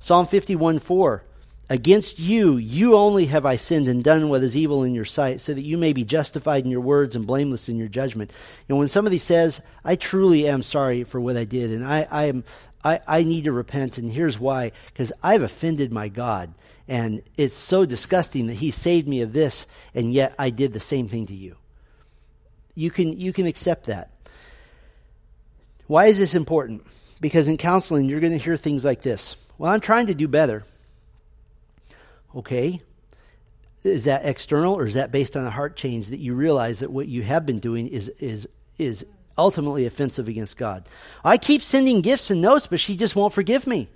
[0.00, 1.24] Psalm 51 4.
[1.70, 5.42] Against you, you only have I sinned and done what is evil in your sight,
[5.42, 8.30] so that you may be justified in your words and blameless in your judgment.
[8.66, 12.08] You know, when somebody says, I truly am sorry for what I did, and I,
[12.10, 12.44] I am
[12.82, 14.72] I, I need to repent, and here's why.
[14.86, 16.54] Because I've offended my God,
[16.86, 20.80] and it's so disgusting that He saved me of this, and yet I did the
[20.80, 21.56] same thing to you.
[22.74, 24.10] You can you can accept that.
[25.86, 26.86] Why is this important?
[27.20, 29.36] Because in counseling, you're going to hear things like this.
[29.58, 30.64] Well, I'm trying to do better.
[32.34, 32.80] Okay.
[33.82, 36.90] Is that external or is that based on a heart change that you realize that
[36.90, 39.04] what you have been doing is, is, is
[39.36, 40.88] ultimately offensive against God?
[41.24, 43.88] I keep sending gifts and notes, but she just won't forgive me.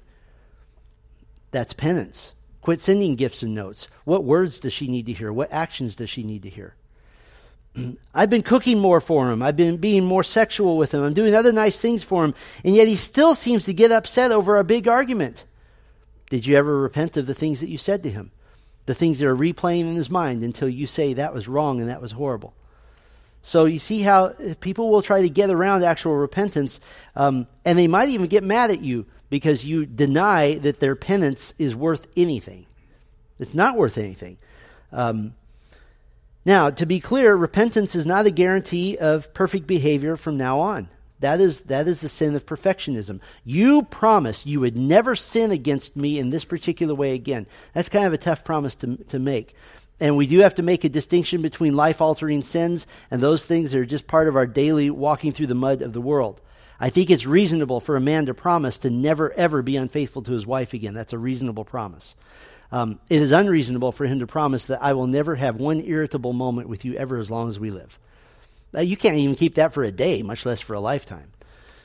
[1.52, 2.32] That's penance.
[2.62, 3.88] Quit sending gifts and notes.
[4.04, 5.32] What words does she need to hear?
[5.32, 6.74] What actions does she need to hear?
[8.14, 9.42] I've been cooking more for him.
[9.42, 11.02] I've been being more sexual with him.
[11.02, 12.34] I'm doing other nice things for him.
[12.64, 15.44] And yet he still seems to get upset over a big argument.
[16.32, 18.30] Did you ever repent of the things that you said to him?
[18.86, 21.90] The things that are replaying in his mind until you say that was wrong and
[21.90, 22.54] that was horrible.
[23.42, 24.28] So you see how
[24.60, 26.80] people will try to get around actual repentance,
[27.14, 31.52] um, and they might even get mad at you because you deny that their penance
[31.58, 32.64] is worth anything.
[33.38, 34.38] It's not worth anything.
[34.90, 35.34] Um,
[36.46, 40.88] now, to be clear, repentance is not a guarantee of perfect behavior from now on.
[41.22, 43.20] That is, that is the sin of perfectionism.
[43.44, 47.46] You promised you would never sin against me in this particular way again.
[47.72, 49.54] That's kind of a tough promise to, to make.
[50.00, 53.70] And we do have to make a distinction between life altering sins and those things
[53.70, 56.40] that are just part of our daily walking through the mud of the world.
[56.80, 60.32] I think it's reasonable for a man to promise to never, ever be unfaithful to
[60.32, 60.94] his wife again.
[60.94, 62.16] That's a reasonable promise.
[62.72, 66.32] Um, it is unreasonable for him to promise that I will never have one irritable
[66.32, 67.96] moment with you ever as long as we live.
[68.72, 71.32] Now, you can't even keep that for a day, much less for a lifetime.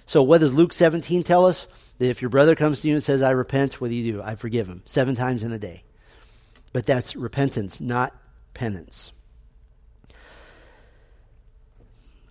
[0.05, 1.67] So, what does Luke 17 tell us?
[1.97, 4.21] That if your brother comes to you and says, I repent, what do you do?
[4.21, 5.83] I forgive him seven times in a day.
[6.71, 8.15] But that's repentance, not
[8.53, 9.11] penance.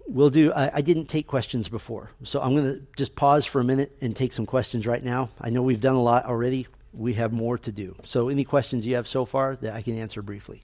[0.07, 3.61] We'll do, I, I didn't take questions before, so I'm going to just pause for
[3.61, 5.31] a minute and take some questions right now.
[5.41, 6.69] I know we've done a lot already.
[6.95, 7.97] We have more to do.
[8.05, 10.63] So, any questions you have so far that I can answer briefly?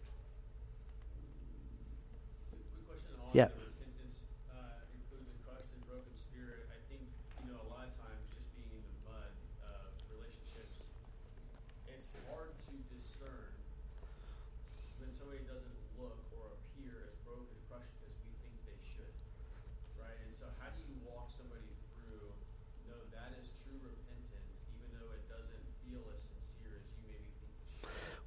[3.32, 3.48] Yeah.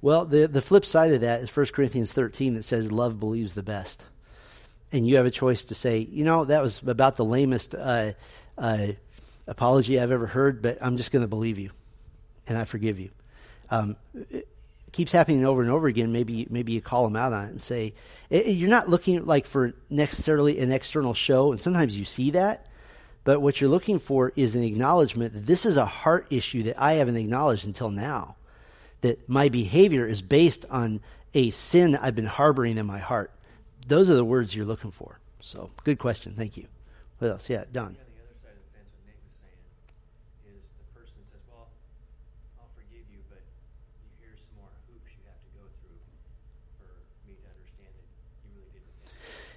[0.02, 3.54] Well, the, the flip side of that is 1 Corinthians 13 that says love believes
[3.54, 4.04] the best.
[4.92, 8.12] And you have a choice to say, you know, that was about the lamest uh,
[8.56, 8.88] uh,
[9.46, 11.70] apology I've ever heard, but I'm just going to believe you
[12.46, 13.10] and I forgive you.
[13.70, 13.96] Um,
[14.30, 14.48] it
[14.92, 16.12] keeps happening over and over again.
[16.12, 17.94] Maybe maybe you call them out on it and say,
[18.30, 22.66] it, you're not looking like for necessarily an external show, and sometimes you see that.
[23.24, 26.80] But what you're looking for is an acknowledgement that this is a heart issue that
[26.80, 28.36] I haven't acknowledged until now
[29.00, 31.00] that my behavior is based on
[31.34, 33.30] a sin I've been harboring in my heart.
[33.86, 35.18] Those are the words you're looking for.
[35.40, 36.34] So, good question.
[36.36, 36.66] Thank you.
[37.18, 37.50] What else?
[37.50, 37.96] Yeah, Don.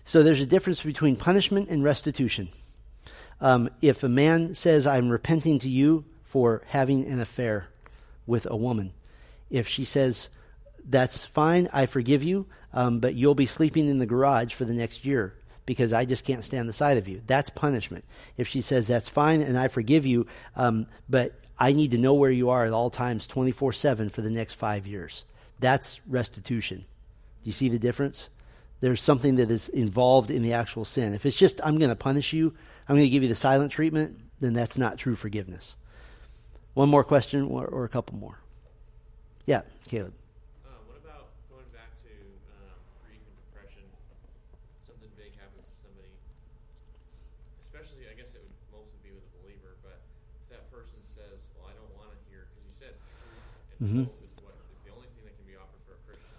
[0.10, 2.50] So there's a difference between punishment and restitution.
[3.40, 7.68] Um, if a man says, I'm repenting to you for having an affair
[8.26, 8.92] with a woman,
[9.50, 10.30] if she says,
[10.86, 14.74] That's fine, I forgive you, um, but you'll be sleeping in the garage for the
[14.74, 15.34] next year
[15.66, 17.22] because I just can't stand the sight of you.
[17.28, 18.06] That's punishment.
[18.38, 22.14] If she says, That's fine and I forgive you, um, but I need to know
[22.14, 25.26] where you are at all times 24 7 for the next five years,
[25.60, 26.86] that's restitution.
[27.44, 28.30] Do you see the difference?
[28.82, 31.14] There's something that is involved in the actual sin.
[31.14, 32.54] If it's just, I'm going to punish you,
[32.88, 35.76] I'm going to give you the silent treatment, then that's not true forgiveness.
[36.76, 38.40] One more question or, or a couple more.
[39.50, 40.14] Yeah, Caleb.
[40.62, 42.14] Uh, what about going back to
[42.62, 43.82] um, grief and depression?
[44.86, 46.14] Something big happens to somebody,
[47.66, 50.06] especially I guess it would mostly be with a believer, but
[50.46, 53.42] if that person says, "Well, I don't want to hear," because you said truth
[53.74, 54.06] and mm-hmm.
[54.06, 56.38] hope is what is the only thing that can be offered for a Christian.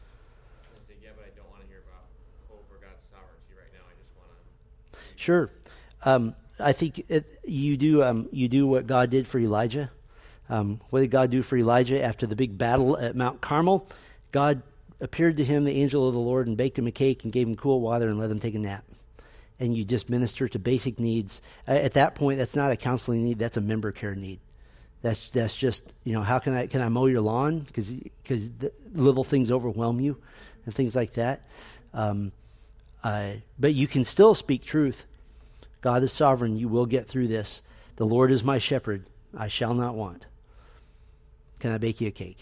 [0.71, 2.07] And they say, "Yeah, but I don't want to hear about
[2.47, 3.91] hope or God's sovereignty right now.
[3.91, 4.39] I just want to."
[5.19, 5.51] Sure.
[6.07, 9.91] Um, I think it, you do um, you do what God did for Elijah.
[10.51, 13.89] Um, what did God do for Elijah after the big battle at Mount Carmel?
[14.33, 14.63] God
[15.01, 17.47] appeared to him, the angel of the Lord, and baked him a cake and gave
[17.47, 18.85] him cool water and let him take a nap.
[19.61, 21.41] And you just minister to basic needs.
[21.69, 24.41] At that point, that's not a counseling need; that's a member care need.
[25.03, 27.93] That's that's just you know how can I can I mow your lawn because
[28.93, 30.17] little things overwhelm you
[30.67, 31.43] and things like that.
[31.95, 32.33] Um,
[33.05, 35.05] uh, but you can still speak truth.
[35.81, 36.57] God is sovereign.
[36.57, 37.63] You will get through this.
[37.97, 39.05] The Lord is my shepherd;
[39.37, 40.27] I shall not want.
[41.61, 42.39] Can I bake you a cake?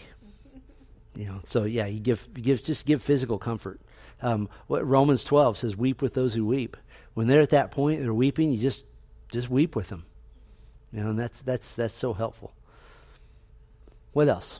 [1.15, 3.81] You know, so yeah, you give, give just give physical comfort.
[4.21, 6.77] Um, what Romans twelve says, "Weep with those who weep."
[7.13, 8.51] When they're at that point, they're weeping.
[8.51, 8.85] You just
[9.31, 10.05] just weep with them.
[10.91, 12.53] You know, and that's that's that's so helpful.
[14.13, 14.59] What else?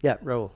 [0.00, 0.50] Yeah, Raul.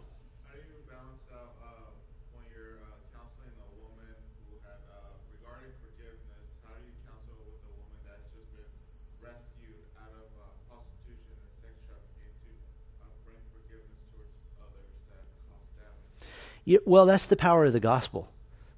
[16.84, 18.28] Well, that's the power of the gospel.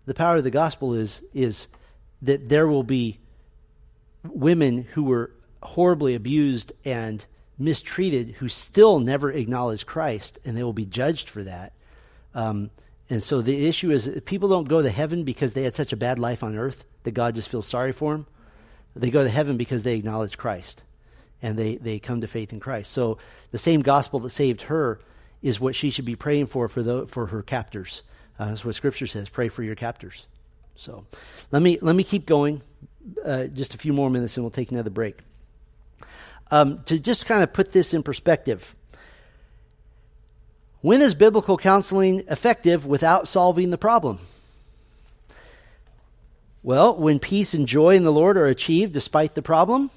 [0.06, 1.68] The power of the gospel is is
[2.22, 3.18] that there will be
[4.24, 5.30] women who were
[5.62, 7.24] horribly abused and
[7.58, 11.72] mistreated who still never acknowledge Christ, and they will be judged for that.
[12.34, 12.70] Um,
[13.10, 15.96] and so the issue is people don't go to heaven because they had such a
[15.96, 18.26] bad life on earth that God just feels sorry for them.
[18.94, 20.84] They go to heaven because they acknowledge Christ
[21.40, 22.92] and they, they come to faith in Christ.
[22.92, 23.18] So
[23.50, 25.00] the same gospel that saved her
[25.42, 28.02] is what she should be praying for for, the, for her captors.
[28.38, 29.28] Uh, that's what Scripture says.
[29.28, 30.26] Pray for your captors.
[30.76, 31.04] So
[31.50, 32.62] let me let me keep going.
[33.24, 35.18] Uh, just a few more minutes, and we'll take another break.
[36.50, 38.74] Um, to just kind of put this in perspective,
[40.80, 44.20] When is biblical counseling effective without solving the problem?
[46.62, 49.90] Well, when peace and joy in the Lord are achieved despite the problem,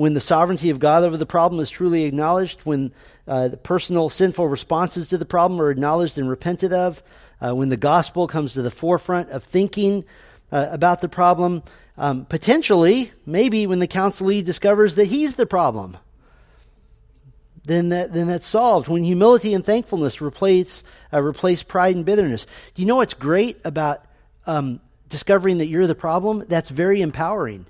[0.00, 2.90] when the sovereignty of God over the problem is truly acknowledged, when
[3.28, 7.02] uh, the personal sinful responses to the problem are acknowledged and repented of,
[7.42, 10.06] uh, when the gospel comes to the forefront of thinking
[10.52, 11.62] uh, about the problem,
[11.98, 15.98] um, potentially, maybe when the counselee discovers that he's the problem,
[17.66, 18.88] then that then that's solved.
[18.88, 20.82] When humility and thankfulness replace
[21.12, 22.46] uh, replace pride and bitterness.
[22.72, 24.02] Do you know what's great about
[24.46, 24.80] um,
[25.10, 26.46] discovering that you're the problem?
[26.48, 27.66] That's very empowering.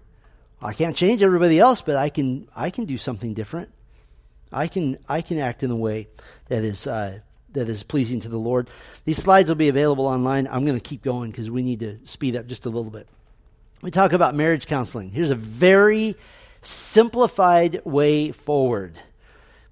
[0.62, 3.70] I can't change everybody else, but I can I can do something different.
[4.52, 6.08] I can I can act in a way
[6.48, 7.20] that is uh,
[7.52, 8.68] that is pleasing to the Lord.
[9.04, 10.46] These slides will be available online.
[10.46, 13.08] I'm going to keep going because we need to speed up just a little bit.
[13.82, 15.10] We talk about marriage counseling.
[15.10, 16.16] Here's a very
[16.60, 18.98] simplified way forward.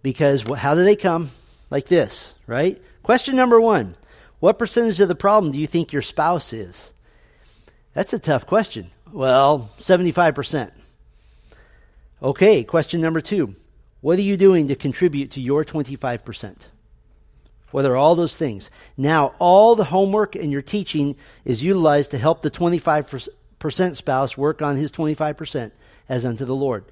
[0.02, 1.30] Because how do they come?
[1.70, 2.80] Like this, right?
[3.02, 3.94] Question number one
[4.40, 6.92] What percentage of the problem do you think your spouse is?
[7.92, 8.90] That's a tough question.
[9.12, 10.70] Well, 75%.
[12.22, 13.54] Okay, question number two
[14.00, 16.66] What are you doing to contribute to your 25%?
[17.70, 18.70] What are all those things?
[18.96, 24.62] Now, all the homework and your teaching is utilized to help the 25% spouse work
[24.62, 25.70] on his 25%
[26.08, 26.84] as unto the Lord.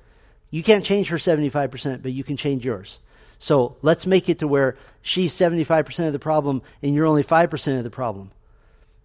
[0.50, 2.98] You can't change her 75%, but you can change yours.
[3.38, 7.78] So let's make it to where she's 75% of the problem and you're only 5%
[7.78, 8.30] of the problem.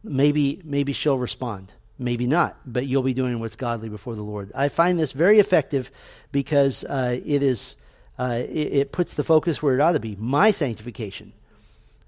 [0.04, 1.72] Maybe, maybe she'll respond.
[2.02, 4.52] Maybe not, but you'll be doing what's godly before the Lord.
[4.56, 5.92] I find this very effective
[6.32, 7.76] because uh, it is
[8.18, 10.16] uh, it, it, puts the focus where it ought to be.
[10.20, 11.32] My sanctification.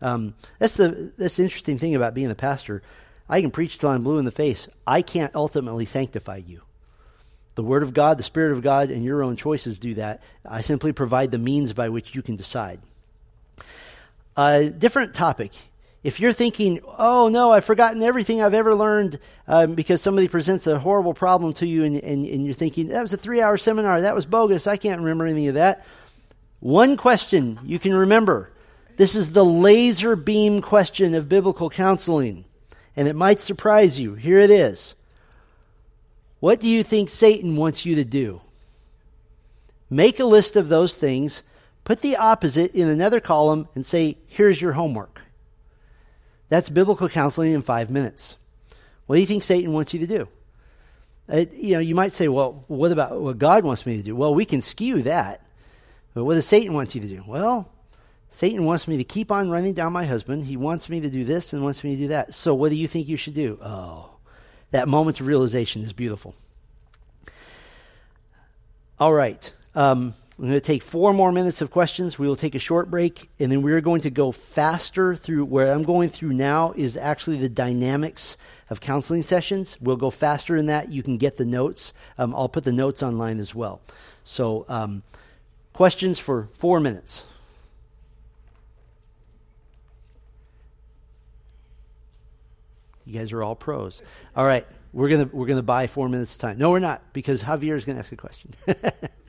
[0.02, 2.82] Um, that's the that's the interesting thing about being a pastor.
[3.30, 4.68] I can preach till I'm blue in the face.
[4.88, 6.64] I can't ultimately sanctify you.
[7.54, 10.24] The Word of God, the Spirit of God, and your own choices do that.
[10.44, 12.82] I simply provide the means by which you can decide.
[14.36, 15.52] A different topic.
[16.04, 20.68] If you're thinking, oh no, I've forgotten everything I've ever learned um, because somebody presents
[20.68, 23.58] a horrible problem to you and, and, and you're thinking, that was a three hour
[23.58, 25.86] seminar, that was bogus, I can't remember any of that.
[26.60, 28.52] One question you can remember.
[28.96, 32.46] This is the laser beam question of biblical counseling,
[32.96, 34.14] and it might surprise you.
[34.14, 34.94] Here it is.
[36.40, 38.42] What do you think Satan wants you to do?
[39.90, 41.42] Make a list of those things,
[41.86, 45.23] put the opposite in another column, and say, here's your homework.
[46.50, 48.38] That's biblical counseling in five minutes.
[49.06, 50.28] What do you think Satan wants you to do?
[51.30, 54.16] It, you know, you might say, well, what about what God wants me to do?
[54.16, 55.46] Well, we can skew that.
[56.14, 57.24] But what does Satan want you to do?
[57.26, 57.72] Well,
[58.30, 60.46] Satan wants me to keep on running down my husband.
[60.46, 62.34] He wants me to do this and wants me to do that.
[62.34, 63.58] So what do you think you should do?
[63.62, 64.10] Oh,
[64.72, 66.36] that moment of realization is beautiful.
[69.00, 69.52] All right.
[69.76, 70.14] Um,
[70.44, 72.20] I'm going to take four more minutes of questions.
[72.20, 75.72] We will take a short break, and then we're going to go faster through where
[75.72, 78.36] I'm going through now is actually the dynamics
[78.70, 79.78] of counseling sessions.
[79.80, 80.92] We'll go faster in that.
[80.92, 81.94] You can get the notes.
[82.18, 83.80] Um, I'll put the notes online as well.
[84.26, 85.04] So, um,
[85.72, 87.26] questions for four minutes.
[93.06, 94.02] You guys are all pros.
[94.36, 96.58] All right, we're gonna we're gonna buy four minutes of time.
[96.58, 98.52] No, we're not because Javier is gonna ask a question.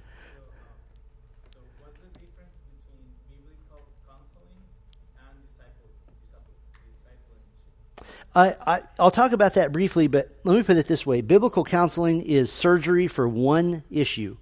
[8.35, 11.65] I, I, I'll talk about that briefly, but let me put it this way biblical
[11.65, 14.37] counseling is surgery for one issue.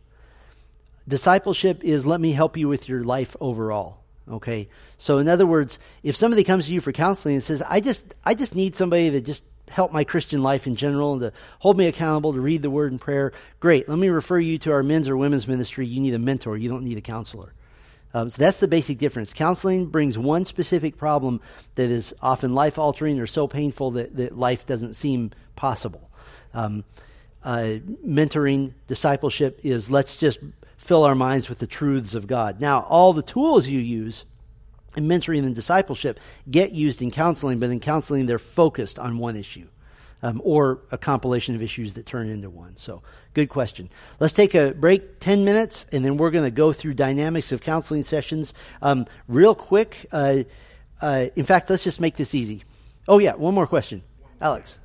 [1.06, 3.98] Discipleship is let me help you with your life overall.
[4.30, 4.68] Okay.
[4.98, 8.14] So in other words, if somebody comes to you for counseling and says, I just,
[8.24, 11.76] I just need somebody to just help my Christian life in general and to hold
[11.76, 13.88] me accountable to read the word and prayer, great.
[13.88, 15.86] Let me refer you to our men's or women's ministry.
[15.86, 16.56] You need a mentor.
[16.56, 17.52] You don't need a counselor.
[18.14, 19.32] Um, so that's the basic difference.
[19.32, 21.40] Counseling brings one specific problem
[21.76, 26.10] that is often life altering or so painful that, that life doesn't seem possible.
[26.52, 26.84] Um,
[27.42, 30.38] uh, mentoring, discipleship is let's just
[30.76, 32.60] fill our minds with the truths of God.
[32.60, 34.24] Now, all the tools you use
[34.96, 39.36] in mentoring and discipleship get used in counseling, but in counseling, they're focused on one
[39.36, 39.66] issue.
[40.24, 42.76] Um, or a compilation of issues that turn into one.
[42.76, 43.02] So,
[43.34, 43.90] good question.
[44.20, 47.60] Let's take a break, 10 minutes, and then we're going to go through dynamics of
[47.60, 48.54] counseling sessions.
[48.80, 50.44] Um, real quick, uh,
[51.00, 52.62] uh, in fact, let's just make this easy.
[53.08, 54.04] Oh, yeah, one more question.
[54.40, 54.78] Alex.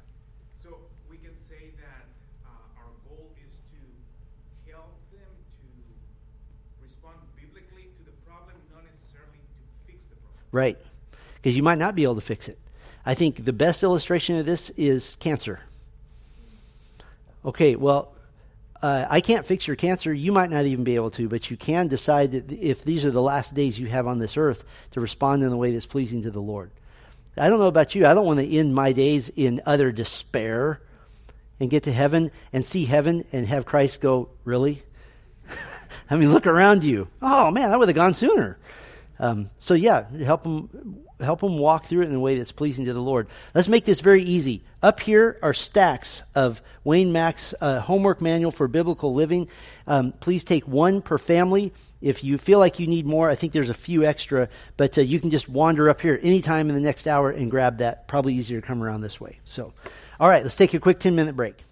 [0.63, 0.77] So
[1.09, 2.05] we can say that
[2.43, 5.29] uh, our goal is to help them
[5.61, 10.47] to respond biblically to the problem, not necessarily to fix the problem.
[10.51, 10.77] Right.
[11.35, 12.57] Because you might not be able to fix it.
[13.07, 15.61] I think the best illustration of this is cancer.
[17.45, 18.13] Okay, well,
[18.81, 20.13] uh, I can't fix your cancer.
[20.13, 23.11] You might not even be able to, but you can decide that if these are
[23.11, 26.23] the last days you have on this earth to respond in a way that's pleasing
[26.23, 26.69] to the Lord.
[27.37, 28.05] I don't know about you.
[28.05, 30.81] I don't want to end my days in utter despair
[31.61, 34.83] and get to heaven and see heaven and have Christ go, Really?
[36.09, 37.07] I mean, look around you.
[37.21, 38.57] Oh, man, I would have gone sooner.
[39.19, 42.85] Um, so, yeah, help them, help them walk through it in a way that's pleasing
[42.85, 43.27] to the Lord.
[43.53, 44.63] Let's make this very easy.
[44.83, 49.47] Up here are stacks of Wayne Mack's uh, homework manual for biblical living.
[49.87, 51.73] Um, please take one per family.
[51.99, 55.01] If you feel like you need more, I think there's a few extra, but uh,
[55.01, 58.07] you can just wander up here anytime in the next hour and grab that.
[58.07, 59.39] Probably easier to come around this way.
[59.45, 59.73] So,
[60.19, 61.66] all right, let's take a quick 10 minute break.